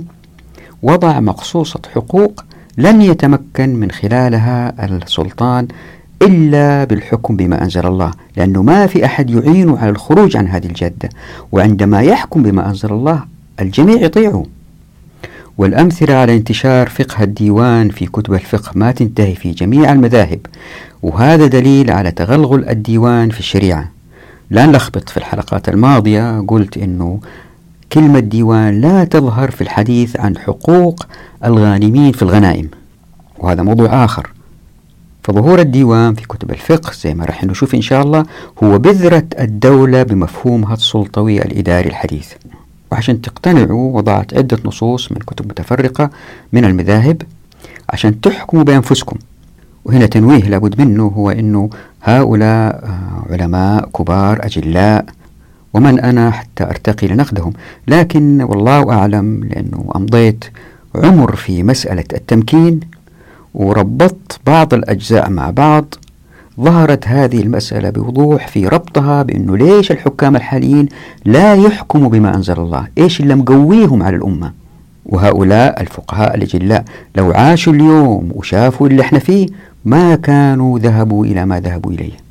وضع 0.83 1.21
مقصوصة 1.21 1.81
حقوق 1.95 2.45
لن 2.79 3.03
يتمكن 3.03 3.77
من 3.77 3.91
خلالها 3.91 4.87
السلطان 4.97 5.69
إلا 6.23 6.85
بالحكم 6.85 7.37
بما 7.37 7.63
أنزل 7.63 7.87
الله 7.87 8.11
لأنه 8.37 8.63
ما 8.63 8.87
في 8.87 9.05
أحد 9.05 9.31
يعينه 9.31 9.79
على 9.79 9.91
الخروج 9.91 10.37
عن 10.37 10.49
هذه 10.49 10.67
الجدة 10.67 11.09
وعندما 11.53 12.01
يحكم 12.03 12.43
بما 12.43 12.69
أنزل 12.69 12.93
الله 12.93 13.25
الجميع 13.61 13.97
يطيعوا 13.97 14.45
والأمثلة 15.59 16.15
على 16.15 16.37
انتشار 16.37 16.89
فقه 16.89 17.23
الديوان 17.23 17.89
في 17.89 18.07
كتب 18.07 18.35
الفقه 18.35 18.73
ما 18.75 18.93
تنتهي 18.93 19.35
في 19.35 19.51
جميع 19.51 19.93
المذاهب 19.93 20.39
وهذا 21.03 21.47
دليل 21.47 21.91
على 21.91 22.11
تغلغل 22.11 22.69
الديوان 22.69 23.31
في 23.31 23.41
الشريعة. 23.41 23.91
لا 24.51 24.67
نلخبط 24.67 25.09
في 25.09 25.17
الحلقات 25.17 25.69
الماضية 25.69 26.41
قلت 26.49 26.77
أنه 26.77 27.21
كلمة 27.93 28.19
ديوان 28.19 28.81
لا 28.81 29.05
تظهر 29.05 29.51
في 29.51 29.61
الحديث 29.61 30.21
عن 30.21 30.39
حقوق 30.39 31.07
الغانمين 31.45 32.13
في 32.13 32.23
الغنائم. 32.23 32.69
وهذا 33.39 33.63
موضوع 33.63 34.05
آخر. 34.05 34.31
فظهور 35.23 35.61
الديوان 35.61 36.15
في 36.15 36.27
كتب 36.27 36.51
الفقه 36.51 36.93
زي 36.93 37.15
ما 37.15 37.25
راح 37.25 37.45
نشوف 37.45 37.75
إن 37.75 37.81
شاء 37.81 38.03
الله 38.03 38.25
هو 38.63 38.79
بذرة 38.79 39.25
الدولة 39.39 40.03
بمفهومها 40.03 40.75
السلطوي 40.75 41.43
الإداري 41.43 41.89
الحديث. 41.89 42.33
وعشان 42.93 43.21
تقتنعوا 43.21 43.97
وضعت 43.97 44.35
عدة 44.35 44.59
نصوص 44.65 45.13
من 45.13 45.19
كتب 45.19 45.47
متفرقة 45.47 46.11
من 46.53 46.65
المذاهب 46.65 47.23
عشان 47.91 48.21
تحكموا 48.21 48.63
بأنفسكم. 48.63 49.17
وهنا 49.85 50.07
تنويه 50.07 50.43
لابد 50.43 50.81
منه 50.81 51.07
هو 51.07 51.31
أنه 51.31 51.71
هؤلاء 52.03 52.85
آه، 52.85 53.33
علماء 53.33 53.89
كبار 53.89 54.47
أجلاء 54.47 55.05
ومن 55.77 56.01
أنا 56.01 56.31
حتى 56.31 56.65
أرتقي 56.65 57.07
لنقدهم. 57.07 57.53
لكن 57.89 58.43
والله 58.43 58.93
أعلم 58.93 59.45
لأنه 59.45 59.91
أمضيت 59.97 60.45
عمر 60.95 61.37
في 61.37 61.63
مسألة 61.63 62.05
التمكين 62.13 62.81
وربطت 63.55 64.39
بعض 64.47 64.75
الأجزاء 64.75 65.31
مع 65.31 65.51
بعض. 65.51 65.95
ظهرت 66.61 67.09
هذه 67.09 67.41
المسألة 67.43 67.91
بوضوح 67.91 68.49
في 68.49 68.69
ربطها 68.69 69.23
بأنه 69.23 69.57
ليش 69.57 69.91
الحكام 69.93 70.37
الحاليين 70.37 70.89
لا 71.25 71.55
يحكموا 71.55 72.09
بما 72.09 72.35
أنزل 72.37 72.59
الله؟ 72.59 72.87
إيش 72.99 73.21
اللي 73.21 73.35
مقويهم 73.35 74.03
على 74.03 74.17
الأمة؟ 74.17 74.53
وهؤلاء 75.07 75.81
الفقهاء 75.81 76.35
الأجلاء 76.35 76.85
لو 77.17 77.33
عاشوا 77.33 77.73
اليوم 77.73 78.31
وشافوا 78.35 78.89
اللي 78.89 79.03
إحنا 79.03 79.19
فيه 79.19 79.47
ما 79.85 80.15
كانوا 80.15 80.79
ذهبوا 80.79 81.27
إلى 81.27 81.47
ما 81.47 81.61
ذهبوا 81.61 81.93
إليه. 81.93 82.26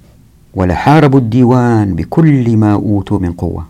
ولا 0.56 0.76
حاربوا 0.76 1.20
الديوان 1.20 1.96
بكل 1.96 2.58
ما 2.58 2.74
أوتوا 2.74 3.20
من 3.20 3.32
قوة. 3.32 3.66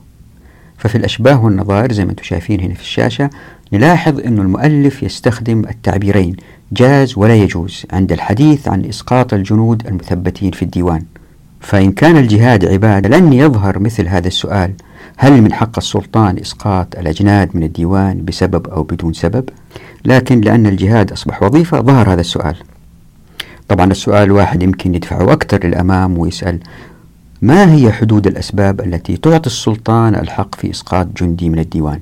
ففي 0.77 0.95
الأشباه 0.97 1.45
والنظائر 1.45 1.91
زي 1.91 2.05
ما 2.05 2.11
أنتم 2.11 2.23
شايفين 2.23 2.61
هنا 2.61 2.73
في 2.73 2.81
الشاشة 2.81 3.29
نلاحظ 3.73 4.19
أن 4.19 4.39
المؤلف 4.39 5.03
يستخدم 5.03 5.59
التعبيرين 5.59 6.35
جاز 6.71 7.17
ولا 7.17 7.35
يجوز 7.35 7.85
عند 7.93 8.11
الحديث 8.11 8.67
عن 8.67 8.85
إسقاط 8.85 9.33
الجنود 9.33 9.87
المثبتين 9.87 10.51
في 10.51 10.61
الديوان. 10.61 11.03
فإن 11.59 11.91
كان 11.91 12.17
الجهاد 12.17 12.65
عبادة 12.65 13.17
لن 13.19 13.33
يظهر 13.33 13.79
مثل 13.79 14.07
هذا 14.07 14.27
السؤال 14.27 14.73
هل 15.17 15.41
من 15.41 15.53
حق 15.53 15.77
السلطان 15.77 16.37
إسقاط 16.37 16.95
الأجناد 16.97 17.49
من 17.53 17.63
الديوان 17.63 18.25
بسبب 18.25 18.67
أو 18.67 18.83
بدون 18.83 19.13
سبب؟ 19.13 19.49
لكن 20.05 20.41
لأن 20.41 20.67
الجهاد 20.67 21.11
أصبح 21.11 21.43
وظيفة 21.43 21.81
ظهر 21.81 22.13
هذا 22.13 22.21
السؤال. 22.21 22.55
طبعا 23.69 23.91
السؤال 23.91 24.31
واحد 24.31 24.63
يمكن 24.63 24.95
يدفعه 24.95 25.33
أكثر 25.33 25.67
للأمام 25.67 26.17
ويسأل 26.17 26.59
ما 27.41 27.73
هي 27.73 27.91
حدود 27.91 28.27
الأسباب 28.27 28.81
التي 28.81 29.17
تعطي 29.17 29.47
السلطان 29.47 30.15
الحق 30.15 30.55
في 30.55 30.71
إسقاط 30.71 31.07
جندي 31.21 31.49
من 31.49 31.59
الديوان؟ 31.59 31.99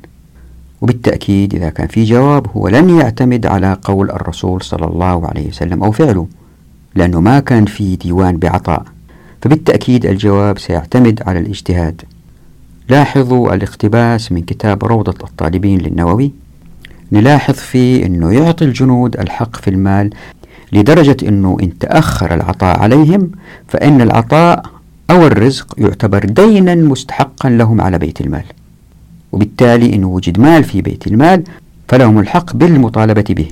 وبالتأكيد 0.81 1.55
إذا 1.55 1.69
كان 1.69 1.87
في 1.87 2.03
جواب 2.03 2.47
هو 2.57 2.67
لن 2.67 2.89
يعتمد 2.99 3.45
على 3.45 3.77
قول 3.83 4.11
الرسول 4.11 4.61
صلى 4.61 4.85
الله 4.85 5.27
عليه 5.27 5.47
وسلم 5.47 5.83
أو 5.83 5.91
فعله 5.91 6.27
لأنه 6.95 7.19
ما 7.19 7.39
كان 7.39 7.65
في 7.65 7.95
ديوان 7.95 8.37
بعطاء. 8.37 8.83
فبالتأكيد 9.41 10.05
الجواب 10.05 10.59
سيعتمد 10.59 11.23
على 11.25 11.39
الاجتهاد. 11.39 12.01
لاحظوا 12.89 13.53
الاقتباس 13.53 14.31
من 14.31 14.41
كتاب 14.41 14.85
روضة 14.85 15.15
الطالبين 15.23 15.81
للنووي. 15.81 16.31
نلاحظ 17.11 17.53
فيه 17.53 18.05
أنه 18.05 18.31
يعطي 18.31 18.65
الجنود 18.65 19.19
الحق 19.19 19.55
في 19.55 19.69
المال 19.69 20.09
لدرجة 20.73 21.17
أنه 21.27 21.57
إن 21.63 21.77
تأخر 21.77 22.33
العطاء 22.33 22.79
عليهم 22.79 23.31
فإن 23.67 24.01
العطاء 24.01 24.63
أو 25.09 25.27
الرزق 25.27 25.75
يعتبر 25.77 26.25
دينا 26.25 26.75
مستحقا 26.75 27.49
لهم 27.49 27.81
على 27.81 27.97
بيت 27.97 28.21
المال. 28.21 28.43
وبالتالي 29.31 29.95
إن 29.95 30.03
وجد 30.03 30.39
مال 30.39 30.63
في 30.63 30.81
بيت 30.81 31.07
المال 31.07 31.43
فلهم 31.87 32.19
الحق 32.19 32.55
بالمطالبة 32.55 33.25
به 33.29 33.47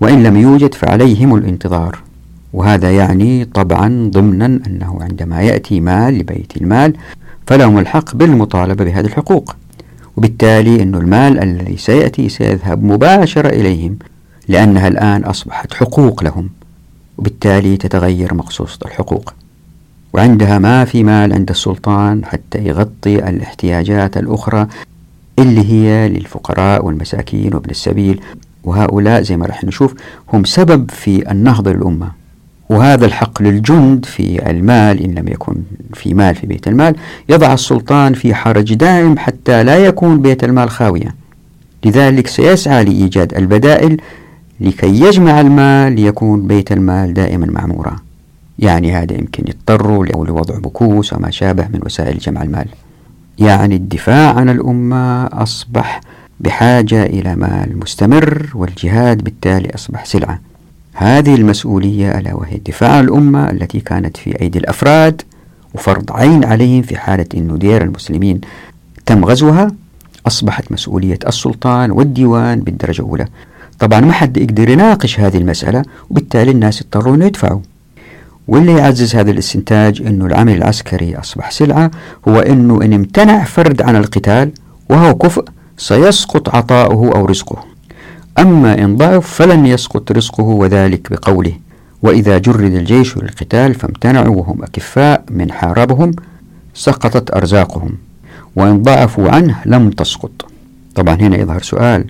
وإن 0.00 0.22
لم 0.22 0.36
يوجد 0.36 0.74
فعليهم 0.74 1.34
الانتظار. 1.34 1.98
وهذا 2.52 2.90
يعني 2.90 3.44
طبعا 3.44 4.10
ضمنا 4.12 4.46
أنه 4.46 4.98
عندما 5.00 5.42
يأتي 5.42 5.80
مال 5.80 6.18
لبيت 6.18 6.56
المال 6.56 6.92
فلهم 7.46 7.78
الحق 7.78 8.14
بالمطالبة 8.14 8.84
بهذه 8.84 9.06
الحقوق. 9.06 9.56
وبالتالي 10.16 10.82
أن 10.82 10.94
المال 10.94 11.42
الذي 11.42 11.76
سيأتي 11.76 12.28
سيذهب 12.28 12.84
مباشرة 12.84 13.48
إليهم 13.48 13.98
لأنها 14.48 14.88
الآن 14.88 15.24
أصبحت 15.24 15.74
حقوق 15.74 16.24
لهم 16.24 16.48
وبالتالي 17.18 17.76
تتغير 17.76 18.34
مقصوصة 18.34 18.78
الحقوق. 18.84 19.34
وعندها 20.12 20.58
ما 20.58 20.84
في 20.84 21.04
مال 21.04 21.32
عند 21.32 21.50
السلطان 21.50 22.24
حتى 22.24 22.58
يغطي 22.58 23.28
الاحتياجات 23.28 24.16
الأخرى 24.16 24.66
اللي 25.38 25.72
هي 25.72 26.08
للفقراء 26.08 26.84
والمساكين 26.84 27.54
وابن 27.54 27.70
السبيل. 27.70 28.20
وهؤلاء 28.64 29.22
زي 29.22 29.36
ما 29.36 29.46
رح 29.46 29.64
نشوف 29.64 29.94
هم 30.32 30.44
سبب 30.44 30.90
في 30.90 31.30
النهضة 31.30 31.72
للأمة. 31.72 32.10
وهذا 32.68 33.06
الحق 33.06 33.42
للجند 33.42 34.04
في 34.04 34.50
المال 34.50 35.00
إن 35.04 35.14
لم 35.14 35.28
يكن 35.28 35.54
في 35.94 36.14
مال 36.14 36.34
في 36.34 36.46
بيت 36.46 36.68
المال 36.68 36.96
يضع 37.28 37.52
السلطان 37.52 38.14
في 38.14 38.34
حرج 38.34 38.74
دائم 38.74 39.18
حتى 39.18 39.62
لا 39.62 39.76
يكون 39.76 40.22
بيت 40.22 40.44
المال 40.44 40.70
خاويا 40.70 41.14
لذلك 41.84 42.26
سيسعى 42.26 42.84
لإيجاد 42.84 43.34
البدائل 43.34 44.00
لكي 44.60 45.00
يجمع 45.00 45.40
المال 45.40 45.92
ليكون 45.92 46.46
بيت 46.46 46.72
المال 46.72 47.14
دائما 47.14 47.46
معمورا. 47.46 47.96
يعني 48.58 48.92
هذا 48.92 49.14
يمكن 49.14 49.44
يضطروا 49.48 50.06
لوضع 50.06 50.58
بكوس 50.58 51.12
وما 51.12 51.30
شابه 51.30 51.68
من 51.68 51.80
وسائل 51.86 52.18
جمع 52.18 52.42
المال. 52.42 52.66
يعني 53.38 53.76
الدفاع 53.76 54.34
عن 54.34 54.48
الأمة 54.48 55.26
أصبح 55.26 56.00
بحاجة 56.40 57.06
إلى 57.06 57.36
مال 57.36 57.78
مستمر 57.78 58.50
والجهاد 58.54 59.24
بالتالي 59.24 59.74
أصبح 59.74 60.04
سلعة. 60.04 60.40
هذه 60.92 61.34
المسؤولية 61.34 62.18
ألا 62.18 62.34
وهي 62.34 62.56
دفاع 62.56 62.90
عن 62.90 63.04
الأمة 63.04 63.50
التي 63.50 63.80
كانت 63.80 64.16
في 64.16 64.40
أيدي 64.40 64.58
الأفراد 64.58 65.22
وفرض 65.74 66.12
عين 66.12 66.44
عليهم 66.44 66.82
في 66.82 66.96
حالة 66.96 67.26
أنه 67.34 67.56
دير 67.56 67.82
المسلمين 67.82 68.40
تم 69.06 69.24
غزوها 69.24 69.68
أصبحت 70.26 70.72
مسؤولية 70.72 71.18
السلطان 71.26 71.90
والديوان 71.90 72.60
بالدرجة 72.60 73.00
الأولى. 73.00 73.26
طبعا 73.78 74.00
ما 74.00 74.12
حد 74.12 74.36
يقدر 74.36 74.68
يناقش 74.68 75.20
هذه 75.20 75.36
المسألة 75.38 75.82
وبالتالي 76.10 76.50
الناس 76.50 76.82
اضطروا 76.82 77.14
أن 77.14 77.22
يدفعوا. 77.22 77.60
واللي 78.48 78.72
يعزز 78.72 79.16
هذا 79.16 79.30
الاستنتاج 79.30 80.02
أنه 80.02 80.26
العمل 80.26 80.56
العسكري 80.56 81.16
أصبح 81.16 81.50
سلعة 81.50 81.90
هو 82.28 82.40
أنه 82.40 82.82
إن 82.82 82.92
امتنع 82.92 83.44
فرد 83.44 83.82
عن 83.82 83.96
القتال 83.96 84.50
وهو 84.90 85.14
كفء 85.14 85.44
سيسقط 85.76 86.54
عطاؤه 86.54 87.12
أو 87.14 87.24
رزقه. 87.24 87.64
أما 88.38 88.84
إن 88.84 88.96
ضعف 88.96 89.34
فلن 89.34 89.66
يسقط 89.66 90.12
رزقه 90.12 90.42
وذلك 90.42 91.12
بقوله 91.12 91.52
وإذا 92.02 92.38
جرد 92.38 92.74
الجيش 92.74 93.16
للقتال 93.16 93.74
فامتنعوا 93.74 94.36
وهم 94.36 94.62
أكفاء 94.62 95.24
من 95.30 95.52
حاربهم 95.52 96.12
سقطت 96.74 97.30
أرزاقهم. 97.36 97.94
وإن 98.56 98.82
ضعفوا 98.82 99.30
عنه 99.30 99.58
لم 99.66 99.90
تسقط. 99.90 100.50
طبعا 100.94 101.14
هنا 101.14 101.36
يظهر 101.36 101.62
سؤال 101.62 102.04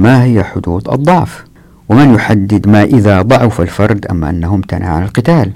ما 0.00 0.24
هي 0.24 0.44
حدود 0.44 0.88
الضعف؟ 0.88 1.44
ومن 1.88 2.14
يحدد 2.14 2.68
ما 2.68 2.82
إذا 2.82 3.22
ضعف 3.22 3.60
الفرد 3.60 4.06
أما 4.06 4.30
أنه 4.30 4.54
امتنع 4.54 4.86
عن 4.86 5.02
القتال؟ 5.02 5.52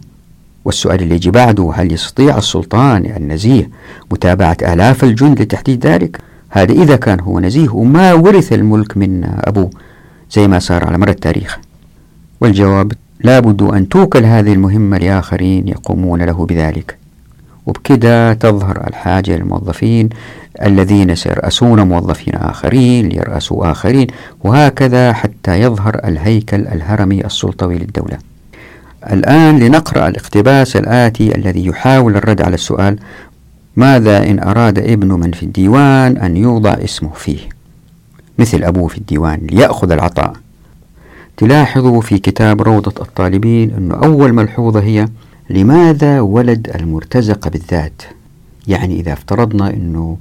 والسؤال 0.65 1.03
اللي 1.03 1.15
يجي 1.15 1.31
بعده 1.31 1.73
هل 1.75 1.93
يستطيع 1.93 2.39
السلطان 2.39 3.07
النزيه 3.07 3.71
متابعة 4.11 4.57
آلاف 4.63 5.05
الجند 5.05 5.43
لتحديد 5.43 5.87
ذلك؟ 5.87 6.21
هذا 6.51 6.73
إذا 6.73 6.97
كان 6.97 7.21
هو 7.21 7.41
نزيه 7.41 7.69
وما 7.71 8.13
ورث 8.13 8.53
الملك 8.53 8.97
من 8.97 9.25
أبوه 9.25 9.71
زي 10.31 10.49
ما 10.49 10.59
صار 10.59 10.85
على 10.85 10.99
مر 10.99 11.09
التاريخ. 11.09 11.59
والجواب 12.41 12.93
لابد 13.21 13.63
أن 13.63 13.89
توكل 13.89 14.25
هذه 14.25 14.53
المهمة 14.53 14.99
لآخرين 14.99 15.69
يقومون 15.69 16.23
له 16.23 16.47
بذلك. 16.47 16.99
وبكده 17.67 18.33
تظهر 18.33 18.87
الحاجة 18.87 19.37
للموظفين 19.37 20.09
الذين 20.63 21.15
سيرأسون 21.15 21.81
موظفين 21.81 22.35
آخرين 22.35 23.09
ليرأسوا 23.09 23.71
آخرين 23.71 24.07
وهكذا 24.45 25.13
حتى 25.13 25.61
يظهر 25.61 26.01
الهيكل 26.05 26.67
الهرمي 26.67 27.25
السلطوي 27.25 27.79
للدولة. 27.79 28.19
الآن 29.11 29.59
لنقرأ 29.59 30.09
الاقتباس 30.09 30.77
الآتي 30.77 31.35
الذي 31.35 31.67
يحاول 31.67 32.17
الرد 32.17 32.43
على 32.43 32.55
السؤال 32.55 32.99
ماذا 33.77 34.31
إن 34.31 34.41
أراد 34.43 34.79
ابن 34.79 35.13
من 35.13 35.33
في 35.33 35.43
الديوان 35.43 36.17
أن 36.17 36.37
يوضع 36.37 36.73
اسمه 36.73 37.11
فيه؟ 37.11 37.39
مثل 38.39 38.65
أبوه 38.65 38.89
في 38.89 38.99
الديوان 38.99 39.47
ليأخذ 39.51 39.93
العطاء. 39.93 40.33
تلاحظوا 41.37 42.01
في 42.01 42.19
كتاب 42.19 42.63
روضة 42.63 43.03
الطالبين 43.03 43.71
أن 43.71 43.93
أول 43.93 44.33
ملحوظة 44.33 44.81
هي 44.81 45.09
لماذا 45.51 46.21
ولد 46.21 46.71
المرتزقة 46.75 47.51
بالذات؟ 47.51 48.03
يعني 48.67 49.01
إذا 49.01 49.13
افترضنا 49.13 49.71
أنه 49.71 50.17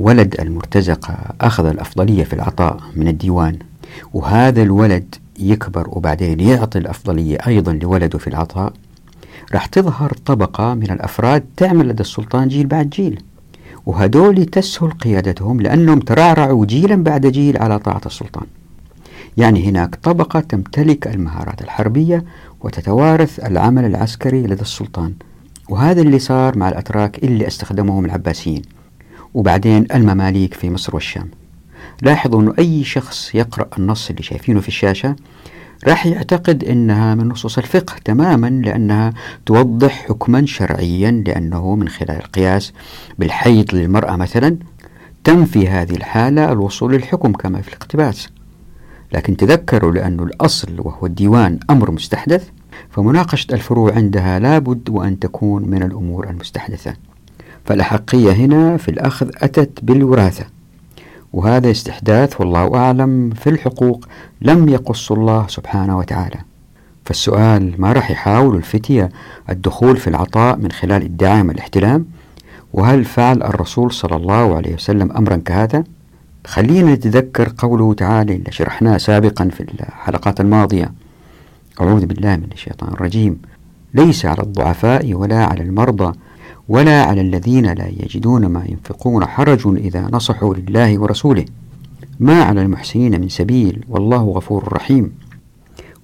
ولد 0.00 0.40
المرتزقة 0.40 1.16
أخذ 1.40 1.66
الأفضلية 1.66 2.24
في 2.24 2.32
العطاء 2.32 2.80
من 2.96 3.08
الديوان 3.08 3.58
وهذا 4.14 4.62
الولد 4.62 5.14
يكبر 5.38 5.88
وبعدين 5.88 6.40
يعطي 6.40 6.78
الأفضلية 6.78 7.38
أيضا 7.46 7.72
لولده 7.72 8.18
في 8.18 8.26
العطاء. 8.26 8.72
راح 9.52 9.66
تظهر 9.66 10.12
طبقة 10.26 10.74
من 10.74 10.90
الأفراد 10.90 11.44
تعمل 11.56 11.88
لدى 11.88 12.00
السلطان 12.00 12.48
جيل 12.48 12.66
بعد 12.66 12.90
جيل 12.90 13.22
وهدول 13.86 14.44
تسهل 14.44 14.90
قيادتهم 14.90 15.60
لأنهم 15.60 16.00
ترعرعوا 16.00 16.66
جيلا 16.66 16.96
بعد 16.96 17.26
جيل 17.26 17.56
على 17.56 17.78
طاعة 17.78 18.02
السلطان. 18.06 18.46
يعني 19.36 19.68
هناك 19.68 19.94
طبقة 19.94 20.40
تمتلك 20.40 21.06
المهارات 21.06 21.62
الحربية 21.62 22.24
وتتوارث 22.60 23.40
العمل 23.46 23.84
العسكري 23.84 24.42
لدى 24.42 24.62
السلطان 24.62 25.12
وهذا 25.68 26.02
اللي 26.02 26.18
صار 26.18 26.58
مع 26.58 26.68
الأتراك 26.68 27.24
اللي 27.24 27.46
استخدمهم 27.46 28.04
العباسيين. 28.04 28.79
وبعدين 29.34 29.86
المماليك 29.94 30.54
في 30.54 30.70
مصر 30.70 30.94
والشام. 30.94 31.30
لاحظوا 32.02 32.42
أنه 32.42 32.54
أي 32.58 32.84
شخص 32.84 33.34
يقرأ 33.34 33.68
النص 33.78 34.10
اللي 34.10 34.22
شايفينه 34.22 34.60
في 34.60 34.68
الشاشة 34.68 35.16
راح 35.88 36.06
يعتقد 36.06 36.64
أنها 36.64 37.14
من 37.14 37.28
نصوص 37.28 37.58
الفقه 37.58 37.94
تماما 38.04 38.46
لأنها 38.46 39.12
توضح 39.46 40.06
حكما 40.08 40.46
شرعيا 40.46 41.10
لأنه 41.26 41.74
من 41.74 41.88
خلال 41.88 42.16
القياس 42.16 42.72
بالحيض 43.18 43.74
للمرأة 43.74 44.16
مثلا 44.16 44.56
تم 45.24 45.44
في 45.44 45.68
هذه 45.68 45.96
الحالة 45.96 46.52
الوصول 46.52 46.92
للحكم 46.92 47.32
كما 47.32 47.60
في 47.60 47.68
الاقتباس. 47.68 48.28
لكن 49.12 49.36
تذكروا 49.36 49.92
لأن 49.92 50.20
الأصل 50.20 50.74
وهو 50.78 51.06
الديوان 51.06 51.58
أمر 51.70 51.90
مستحدث 51.90 52.48
فمناقشة 52.90 53.54
الفروع 53.54 53.94
عندها 53.94 54.38
لابد 54.38 54.90
وأن 54.90 55.18
تكون 55.18 55.68
من 55.70 55.82
الأمور 55.82 56.30
المستحدثة. 56.30 56.94
فالأحقية 57.64 58.32
هنا 58.32 58.76
في 58.76 58.90
الأخذ 58.90 59.30
أتت 59.36 59.78
بالوراثة 59.82 60.44
وهذا 61.32 61.70
استحداث 61.70 62.40
والله 62.40 62.76
أعلم 62.76 63.30
في 63.30 63.50
الحقوق 63.50 64.08
لم 64.42 64.68
يقص 64.68 65.12
الله 65.12 65.46
سبحانه 65.48 65.98
وتعالى. 65.98 66.36
فالسؤال 67.04 67.74
ما 67.78 67.92
راح 67.92 68.10
يحاول 68.10 68.56
الفتية 68.56 69.08
الدخول 69.50 69.96
في 69.96 70.08
العطاء 70.08 70.56
من 70.56 70.72
خلال 70.72 71.02
ادعاء 71.02 71.44
الاحتلام 71.44 72.06
وهل 72.72 73.04
فعل 73.04 73.42
الرسول 73.42 73.92
صلى 73.92 74.16
الله 74.16 74.56
عليه 74.56 74.74
وسلم 74.74 75.12
أمرا 75.12 75.36
كهذا؟ 75.36 75.84
خلينا 76.46 76.94
نتذكر 76.94 77.52
قوله 77.58 77.94
تعالى 77.94 78.36
اللي 78.36 78.52
شرحناه 78.52 78.96
سابقا 78.96 79.48
في 79.48 79.60
الحلقات 79.60 80.40
الماضية. 80.40 80.92
أعوذ 81.80 82.06
بالله 82.06 82.36
من 82.36 82.48
الشيطان 82.52 82.92
الرجيم. 82.92 83.42
ليس 83.94 84.26
على 84.26 84.42
الضعفاء 84.42 85.14
ولا 85.14 85.44
على 85.44 85.62
المرضى 85.62 86.12
ولا 86.70 87.02
على 87.02 87.20
الذين 87.20 87.66
لا 87.66 87.88
يجدون 87.88 88.46
ما 88.46 88.64
ينفقون 88.68 89.26
حرج 89.26 89.66
إذا 89.66 90.08
نصحوا 90.12 90.54
لله 90.54 90.98
ورسوله 90.98 91.44
ما 92.20 92.42
على 92.42 92.62
المحسنين 92.62 93.20
من 93.20 93.28
سبيل 93.28 93.84
والله 93.88 94.24
غفور 94.24 94.72
رحيم. 94.72 95.12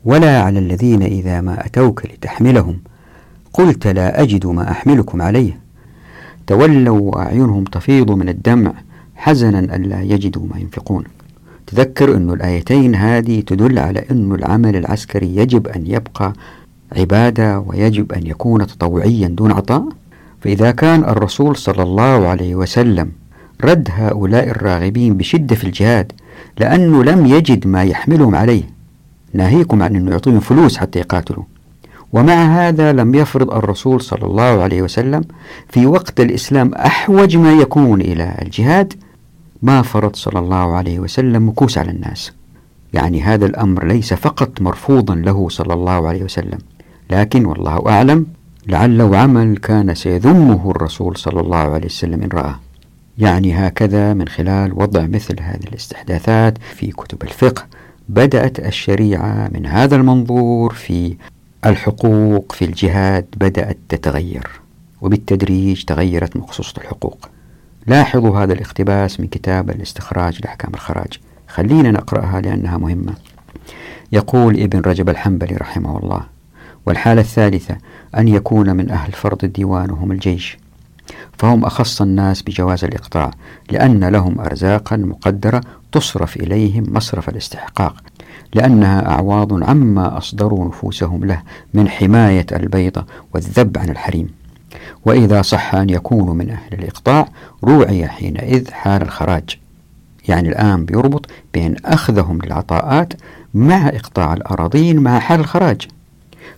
ولا 0.05 0.42
على 0.42 0.59
الذين 0.59 1.02
إذا 1.02 1.40
ما 1.40 1.66
أتوك 1.66 2.07
لتحملهم 2.07 2.79
قلت 3.52 3.87
لا 3.87 4.22
أجد 4.22 4.46
ما 4.46 4.70
أحملكم 4.70 5.22
عليه 5.22 5.59
تولوا 6.46 7.00
وأعينهم 7.00 7.64
تفيض 7.64 8.11
من 8.11 8.29
الدمع 8.29 8.72
حزنا 9.14 9.59
ألا 9.59 10.02
يجدوا 10.02 10.46
ما 10.55 10.61
ينفقون. 10.61 11.05
تذكر 11.66 12.16
أن 12.16 12.31
الآيتين 12.31 12.94
هذه 12.94 13.40
تدل 13.40 13.79
على 13.79 14.05
أن 14.11 14.33
العمل 14.33 14.76
العسكري 14.76 15.37
يجب 15.37 15.66
أن 15.68 15.87
يبقى 15.87 16.33
عبادة 16.92 17.61
ويجب 17.61 18.12
أن 18.12 18.26
يكون 18.26 18.66
تطوعيا 18.66 19.29
دون 19.29 19.52
عطاء؟ 19.52 19.88
فإذا 20.40 20.70
كان 20.70 21.05
الرسول 21.05 21.57
صلى 21.57 21.83
الله 21.83 22.29
عليه 22.29 22.55
وسلم 22.55 23.12
رد 23.64 23.88
هؤلاء 23.92 24.49
الراغبين 24.49 25.16
بشدة 25.16 25.57
في 25.57 25.64
الجهاد 25.64 26.12
لأنه 26.59 27.05
لم 27.05 27.27
يجد 27.27 27.66
ما 27.66 27.83
يحملهم 27.85 28.35
عليه. 28.35 28.62
ناهيكم 29.33 29.83
عن 29.83 29.96
أنه 29.96 30.11
يعطيهم 30.11 30.40
فلوس 30.40 30.77
حتى 30.77 30.99
يقاتلوا. 30.99 31.44
ومع 32.12 32.35
هذا 32.35 32.92
لم 32.92 33.14
يفرض 33.14 33.51
الرسول 33.51 34.01
صلى 34.01 34.27
الله 34.27 34.62
عليه 34.62 34.83
وسلم 34.83 35.25
في 35.68 35.87
وقت 35.87 36.20
الإسلام 36.20 36.75
أحوج 36.75 37.37
ما 37.37 37.53
يكون 37.53 38.01
إلى 38.01 38.38
الجهاد 38.42 38.92
ما 39.62 39.83
فرض 39.83 40.16
صلى 40.16 40.38
الله 40.38 40.77
عليه 40.77 40.99
وسلم 40.99 41.49
مكوس 41.49 41.79
على 41.79 41.90
الناس. 41.90 42.33
يعني 42.92 43.22
هذا 43.22 43.46
الأمر 43.46 43.87
ليس 43.87 44.14
فقط 44.14 44.61
مرفوضا 44.61 45.14
له 45.14 45.49
صلى 45.49 45.75
الله 45.75 46.09
عليه 46.09 46.25
وسلم. 46.25 46.59
لكن 47.11 47.44
والله 47.44 47.88
أعلم 47.88 48.27
لعله 48.68 49.16
عمل 49.16 49.57
كان 49.57 49.94
سيذمه 49.94 50.70
الرسول 50.70 51.16
صلى 51.16 51.40
الله 51.40 51.57
عليه 51.57 51.87
وسلم 51.87 52.22
إن 52.22 52.29
رآه 52.29 52.61
يعني 53.18 53.55
هكذا 53.55 54.14
من 54.14 54.29
خلال 54.29 54.72
وضع 54.72 55.07
مثل 55.07 55.40
هذه 55.40 55.64
الاستحداثات 55.68 56.59
في 56.59 56.90
كتب 56.90 57.22
الفقه 57.22 57.66
بدأت 58.09 58.61
الشريعة 58.61 59.50
من 59.55 59.66
هذا 59.66 59.96
المنظور 59.96 60.74
في 60.74 61.16
الحقوق 61.66 62.52
في 62.52 62.64
الجهاد 62.64 63.26
بدأت 63.37 63.79
تتغير 63.88 64.48
وبالتدريج 65.00 65.85
تغيرت 65.85 66.37
مخصوصة 66.37 66.74
الحقوق. 66.79 67.29
لاحظوا 67.87 68.38
هذا 68.38 68.52
الاقتباس 68.52 69.20
من 69.20 69.26
كتاب 69.26 69.70
الاستخراج 69.70 70.38
لأحكام 70.44 70.74
الخراج. 70.74 71.20
خلينا 71.48 71.90
نقرأها 71.90 72.40
لأنها 72.40 72.79
مهمة. 72.79 73.14
يقول 74.12 74.61
ابن 74.61 74.81
رجب 74.81 75.09
الحنبلي 75.09 75.57
رحمه 75.57 75.98
الله 75.98 76.36
والحالة 76.87 77.20
الثالثة 77.20 77.77
أن 78.16 78.29
يكون 78.29 78.77
من 78.77 78.90
أهل 78.90 79.12
فرض 79.12 79.44
الديوان 79.44 79.90
وهم 79.90 80.12
الجيش. 80.12 80.59
فهم 81.38 81.64
أخص 81.64 82.03
الناس 82.03 82.42
بجواز 82.42 82.85
الإقطاع 82.85 83.31
لأن 83.70 84.05
لهم 84.05 84.40
أرزاقا 84.40 84.96
مقدرة 84.96 85.61
تصرف 85.92 86.37
إليهم 86.37 86.85
مصرف 86.88 87.29
الاستحقاق 87.29 88.03
لأنها 88.55 89.11
أعواض 89.11 89.64
عما 89.64 90.18
أصدروا 90.18 90.68
نفوسهم 90.68 91.25
له 91.25 91.42
من 91.75 91.88
حماية 91.88 92.46
البيضة 92.53 93.07
والذب 93.35 93.79
عن 93.79 93.88
الحريم. 93.88 94.29
وإذا 95.05 95.42
صح 95.42 95.75
أن 95.75 95.90
يكونوا 95.90 96.35
من 96.35 96.51
أهل 96.51 96.72
الإقطاع 96.72 97.29
روعي 97.64 98.09
حينئذ 98.09 98.70
حال 98.70 99.03
الخراج. 99.03 99.59
يعني 100.29 100.49
الآن 100.49 100.85
بيربط 100.85 101.27
بين 101.55 101.77
أخذهم 101.85 102.38
للعطاءات 102.44 103.12
مع 103.55 103.88
إقطاع 103.88 104.35
الأراضين 104.35 105.01
مع 105.01 105.18
حال 105.18 105.40
الخراج. 105.40 105.88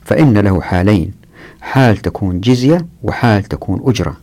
فإن 0.08 0.38
له 0.38 0.60
حالين 0.60 1.12
حال 1.60 1.96
تكون 1.96 2.40
جزية 2.40 2.86
وحال 3.02 3.44
تكون 3.44 3.80
أجرة. 3.84 4.16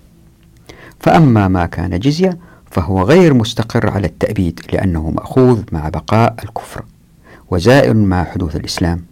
فأما 1.00 1.48
ما 1.48 1.66
كان 1.66 2.00
جزية 2.00 2.38
فهو 2.72 3.02
غير 3.02 3.34
مستقر 3.34 3.90
على 3.90 4.08
التأبيد 4.08 4.60
لأنه 4.74 5.10
مأخوذ 5.10 5.62
مع 5.72 5.90
بقاء 5.90 6.36
الكفر 6.44 6.84
وزائل 7.52 7.98
مع 7.98 8.24
حدوث 8.24 8.56
الإسلام. 8.56 9.06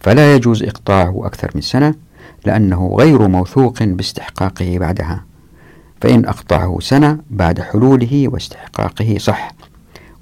فلا 0.00 0.34
يجوز 0.34 0.62
إقطاعه 0.62 1.26
أكثر 1.26 1.50
من 1.54 1.60
سنة 1.60 1.94
لأنه 2.46 2.96
غير 2.98 3.28
موثوق 3.28 3.82
باستحقاقه 3.82 4.78
بعدها. 4.78 5.24
فإن 6.00 6.24
أقطعه 6.26 6.78
سنة 6.80 7.18
بعد 7.30 7.60
حلوله 7.60 8.28
واستحقاقه 8.28 9.16
صح. 9.18 9.52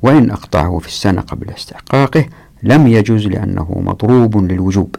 وإن 0.02 0.30
أقطعه 0.30 0.78
في 0.78 0.88
السنة 0.88 1.20
قبل 1.20 1.50
استحقاقه 1.50 2.24
لم 2.62 2.86
يجوز 2.86 3.26
لأنه 3.26 3.82
مضروب 3.86 4.36
للوجوب. 4.52 4.96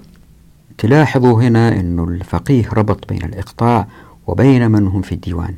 تلاحظوا 0.78 1.42
هنا 1.42 1.80
أن 1.80 2.00
الفقيه 2.00 2.70
ربط 2.74 3.10
بين 3.10 3.24
الإقطاع 3.24 3.88
وبين 4.28 4.72
من 4.72 4.88
هم 4.88 5.02
في 5.02 5.12
الديوان 5.12 5.56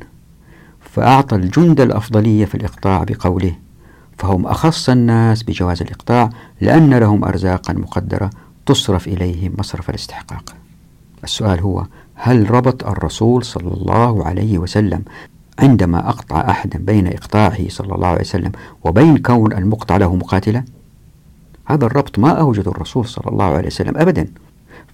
فأعطى 0.80 1.36
الجند 1.36 1.80
الأفضلية 1.80 2.44
في 2.44 2.54
الإقطاع 2.54 3.04
بقوله 3.04 3.54
فهم 4.18 4.46
أخص 4.46 4.88
الناس 4.88 5.42
بجواز 5.42 5.82
الإقطاع 5.82 6.30
لأن 6.60 6.94
لهم 6.94 7.24
أرزاقا 7.24 7.72
مقدرة 7.72 8.30
تصرف 8.66 9.08
إليهم 9.08 9.54
مصرف 9.58 9.90
الاستحقاق. 9.90 10.54
السؤال 11.24 11.60
هو 11.60 11.86
هل 12.14 12.50
ربط 12.50 12.86
الرسول 12.86 13.44
صلى 13.44 13.74
الله 13.74 14.26
عليه 14.26 14.58
وسلم 14.58 15.02
عندما 15.58 16.08
أقطع 16.08 16.50
أحدا 16.50 16.78
بين 16.78 17.06
إقطاعه 17.06 17.68
صلى 17.68 17.94
الله 17.94 18.08
عليه 18.08 18.20
وسلم 18.20 18.52
وبين 18.84 19.18
كون 19.18 19.52
المقطع 19.52 19.96
له 19.96 20.16
مقاتلة؟ 20.16 20.64
هذا 21.64 21.86
الربط 21.86 22.18
ما 22.18 22.30
أوجد 22.30 22.68
الرسول 22.68 23.06
صلى 23.06 23.32
الله 23.32 23.44
عليه 23.44 23.66
وسلم 23.66 23.96
أبدا. 23.96 24.28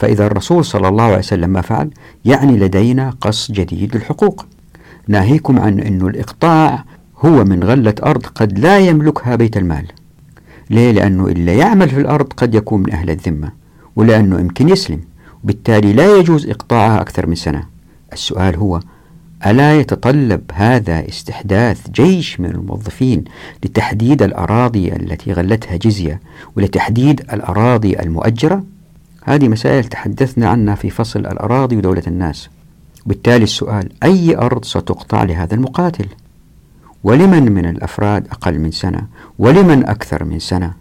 فإذا 0.00 0.26
الرسول 0.26 0.64
صلى 0.64 0.88
الله 0.88 1.04
عليه 1.04 1.18
وسلم 1.18 1.50
ما 1.50 1.60
فعل 1.60 1.90
يعني 2.24 2.56
لدينا 2.56 3.10
قص 3.20 3.50
جديد 3.52 3.96
للحقوق 3.96 4.46
ناهيكم 5.08 5.58
عن 5.58 5.80
أن 5.80 6.06
الإقطاع 6.06 6.84
هو 7.18 7.44
من 7.44 7.64
غلة 7.64 7.94
أرض 8.02 8.26
قد 8.26 8.58
لا 8.58 8.78
يملكها 8.78 9.36
بيت 9.36 9.56
المال 9.56 9.86
ليه؟ 10.70 10.90
لأنه 10.90 11.26
إلا 11.26 11.54
يعمل 11.54 11.88
في 11.88 12.00
الأرض 12.00 12.32
قد 12.32 12.54
يكون 12.54 12.80
من 12.80 12.92
أهل 12.92 13.10
الذمة 13.10 13.52
ولأنه 13.96 14.40
يمكن 14.40 14.68
يسلم 14.68 15.00
وبالتالي 15.44 15.92
لا 15.92 16.16
يجوز 16.16 16.48
إقطاعها 16.48 17.00
أكثر 17.00 17.26
من 17.26 17.34
سنة 17.34 17.66
السؤال 18.12 18.56
هو 18.56 18.80
ألا 19.46 19.80
يتطلب 19.80 20.42
هذا 20.52 21.08
استحداث 21.08 21.90
جيش 21.90 22.40
من 22.40 22.50
الموظفين 22.50 23.24
لتحديد 23.64 24.22
الأراضي 24.22 24.92
التي 24.92 25.32
غلتها 25.32 25.76
جزية 25.76 26.20
ولتحديد 26.56 27.20
الأراضي 27.20 28.00
المؤجرة؟ 28.00 28.64
هذه 29.30 29.48
مسائل 29.48 29.84
تحدثنا 29.84 30.48
عنها 30.48 30.74
في 30.74 30.90
فصل 30.90 31.20
الأراضي 31.20 31.76
ودولة 31.76 32.02
الناس. 32.06 32.48
بالتالي 33.06 33.44
السؤال 33.44 33.88
أي 34.02 34.36
أرض 34.36 34.64
ستقطع 34.64 35.22
لهذا 35.22 35.54
المقاتل؟ 35.54 36.06
ولمن 37.04 37.52
من 37.52 37.66
الأفراد 37.66 38.26
أقل 38.26 38.58
من 38.58 38.70
سنة؟ 38.70 39.06
ولمن 39.38 39.86
أكثر 39.88 40.24
من 40.24 40.38
سنة؟ 40.38 40.72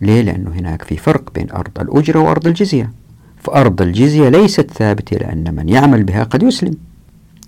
ليه؟ 0.00 0.20
لأنه 0.20 0.50
هناك 0.50 0.82
في 0.82 0.96
فرق 0.96 1.32
بين 1.34 1.50
أرض 1.50 1.80
الأجرة 1.80 2.20
وأرض 2.20 2.46
الجزية. 2.46 2.90
فأرض 3.38 3.82
الجزية 3.82 4.28
ليست 4.28 4.70
ثابتة 4.70 5.16
لأن 5.16 5.54
من 5.54 5.68
يعمل 5.68 6.02
بها 6.04 6.24
قد 6.24 6.42
يسلم. 6.42 6.74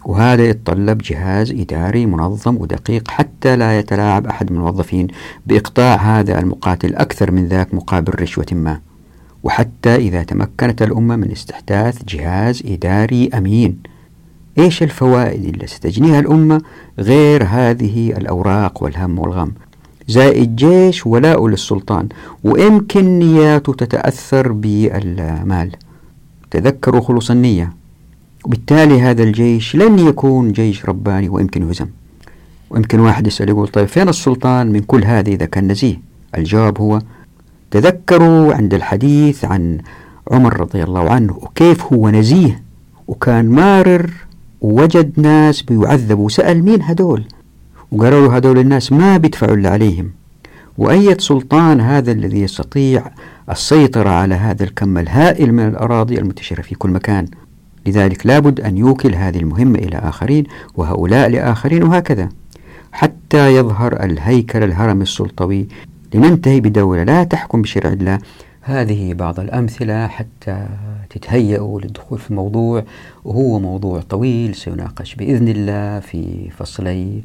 وهذا 0.05 0.49
يتطلب 0.49 0.99
جهاز 0.99 1.51
إداري 1.51 2.07
منظم 2.07 2.57
ودقيق 2.57 3.11
حتى 3.11 3.57
لا 3.57 3.78
يتلاعب 3.78 4.26
أحد 4.26 4.53
من 4.53 4.59
الموظفين 4.59 5.07
بإقطاع 5.47 5.97
هذا 5.97 6.39
المقاتل 6.39 6.95
أكثر 6.95 7.30
من 7.30 7.47
ذاك 7.47 7.74
مقابل 7.74 8.22
رشوة 8.22 8.47
ما. 8.53 8.80
وحتى 9.45 9.97
إذا 9.97 10.22
تمكنت 10.22 10.82
الأمة 10.82 11.16
من 11.16 11.30
استحداث 11.30 12.05
جهاز 12.05 12.62
إداري 12.66 13.30
أمين. 13.34 13.78
إيش 14.59 14.82
الفوائد 14.82 15.45
اللي 15.45 15.66
ستجنيها 15.66 16.20
الأمة 16.20 16.61
غير 16.99 17.45
هذه 17.45 18.11
الأوراق 18.11 18.82
والهم 18.82 19.18
والغم؟ 19.18 19.53
زائد 20.09 20.57
جيش 20.57 21.07
ولاء 21.07 21.47
للسلطان 21.49 22.09
ويمكن 22.45 23.18
نياته 23.18 23.72
تتأثر 23.72 24.53
بالمال. 24.53 25.72
تذكروا 26.51 27.01
خلص 27.01 27.30
النية. 27.30 27.72
وبالتالي 28.45 29.01
هذا 29.01 29.22
الجيش 29.22 29.76
لن 29.76 29.99
يكون 29.99 30.53
جيش 30.53 30.84
رباني 30.84 31.28
ويمكن 31.28 31.68
يهزم 31.68 31.86
ويمكن 32.70 33.01
واحد 33.01 33.26
يسأل 33.26 33.49
يقول 33.49 33.68
طيب 33.68 33.88
فين 33.88 34.09
السلطان 34.09 34.72
من 34.72 34.80
كل 34.80 35.05
هذه 35.05 35.34
إذا 35.34 35.47
كان 35.47 35.68
نزيه؟ 35.68 36.01
الجواب 36.38 36.80
هو 36.80 37.01
تذكروا 37.73 38.55
عند 38.55 38.75
الحديث 38.75 39.45
عن 39.45 39.79
عمر 40.31 40.61
رضي 40.61 40.83
الله 40.83 41.11
عنه 41.11 41.37
وكيف 41.37 41.93
هو 41.93 42.11
نزيه 42.11 42.62
وكان 43.09 43.49
مارر 43.49 44.11
ووجد 44.61 45.12
ناس 45.20 45.62
بيعذبوا 45.62 46.29
سأل 46.29 46.64
مين 46.64 46.83
هدول؟ 46.83 47.25
وقالوا 47.93 48.29
له 48.29 48.37
هدول 48.37 48.59
الناس 48.59 48.93
ما 48.93 49.16
بيدفعوا 49.16 49.55
اللي 49.55 49.68
عليهم. 49.68 50.11
وأية 50.79 51.16
سلطان 51.18 51.81
هذا 51.81 52.12
الذي 52.12 52.41
يستطيع 52.43 53.11
السيطرة 53.51 54.11
على 54.11 54.35
هذا 54.35 54.64
الكم 54.64 54.99
الهائل 54.99 55.53
من 55.53 55.68
الأراضي 55.68 56.18
المنتشرة 56.18 56.62
في 56.62 56.75
كل 56.75 56.91
مكان؟ 56.91 57.27
لذلك 57.87 58.27
لابد 58.27 58.61
أن 58.61 58.77
يوكل 58.77 59.14
هذه 59.14 59.39
المهمة 59.39 59.79
إلى 59.79 59.97
آخرين 59.97 60.45
وهؤلاء 60.75 61.29
لآخرين 61.29 61.83
وهكذا. 61.83 62.29
حتى 62.93 63.57
يظهر 63.57 64.05
الهيكل 64.05 64.62
الهرم 64.62 65.03
السلطوي 65.03 65.68
لننتهي 66.15 66.61
بدولة 66.61 67.03
لا 67.03 67.25
تحكم 67.25 67.63
بشرع 67.63 67.93
الله. 67.93 68.19
هذه 68.61 69.15
بعض 69.15 69.41
الأمثلة 69.41 70.07
حتى 70.07 70.67
تتهيأوا 71.11 71.81
للدخول 71.81 72.19
في 72.19 72.31
الموضوع 72.31 72.85
وهو 73.25 73.59
موضوع 73.59 74.01
طويل 74.01 74.55
سيناقش 74.55 75.15
بإذن 75.15 75.49
الله 75.49 76.01
في 76.01 76.51
فصلي 76.51 77.23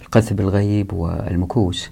القذف 0.00 0.32
بالغيب 0.32 0.92
والمكوس. 0.92 1.90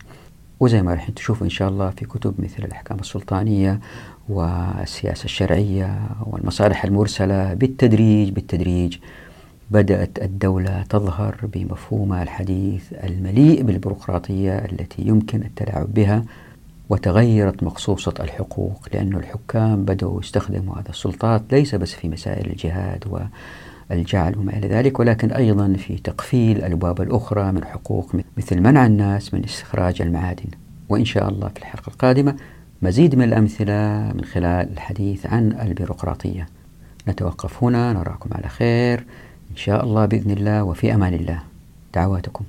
وزي 0.61 0.83
ما 0.83 0.95
راح 0.95 1.11
تشوفوا 1.11 1.45
إن 1.45 1.51
شاء 1.51 1.69
الله 1.69 1.91
في 1.91 2.05
كتب 2.05 2.35
مثل 2.39 2.65
الأحكام 2.65 2.99
السلطانية 2.99 3.81
والسياسة 4.29 5.25
الشرعية 5.25 5.99
والمصالح 6.27 6.85
المرسلة 6.85 7.55
بالتدريج 7.55 8.31
بالتدريج. 8.31 8.97
بدأت 9.71 10.23
الدولة 10.23 10.83
تظهر 10.83 11.37
بمفهومها 11.43 12.23
الحديث 12.23 12.93
المليء 12.93 13.63
بالبيروقراطية 13.63 14.59
التي 14.59 15.03
يمكن 15.03 15.43
التلاعب 15.43 15.95
بها 15.95 16.25
وتغيرت 16.89 17.63
مقصوصة 17.63 18.15
الحقوق 18.21 18.89
لأن 18.95 19.15
الحكام 19.15 19.85
بدأوا 19.85 20.21
يستخدموا 20.21 20.75
هذا 20.79 20.91
السلطات 20.91 21.43
ليس 21.53 21.75
بس 21.75 21.93
في 21.93 22.09
مسائل 22.09 22.51
الجهاد 22.51 23.05
والجعل 23.91 24.39
وما 24.39 24.57
إلى 24.57 24.69
ذلك 24.69 25.01
ولكن 25.01 25.33
أيضا 25.33 25.73
في 25.73 25.99
تقفيل 25.99 26.57
الأبواب 26.57 27.01
الأخرى 27.01 27.53
من 27.53 27.65
حقوق 27.65 28.17
مثل 28.37 28.61
منع 28.61 28.87
الناس 28.87 29.35
من 29.35 29.45
استخراج 29.45 30.03
المعادن. 30.03 30.51
وإن 30.89 31.05
شاء 31.05 31.29
الله 31.29 31.49
في 31.49 31.59
الحلقة 31.59 31.91
القادمة 31.91 32.37
مزيد 32.83 33.15
من 33.15 33.23
الأمثلة 33.25 34.13
من 34.15 34.25
خلال 34.25 34.73
الحديث 34.73 35.27
عن 35.27 35.53
البيروقراطية. 35.63 36.47
نتوقف 37.09 37.65
هنا 37.65 37.93
نراكم 37.93 38.31
على 38.33 38.49
خير. 38.49 39.07
إن 39.57 39.61
شاء 39.61 39.85
الله 39.85 40.07
بإذن 40.07 40.31
الله 40.31 40.65
وفي 40.65 40.95
أمان 40.95 41.15
الله. 41.15 41.43
دعواتكم. 41.95 42.45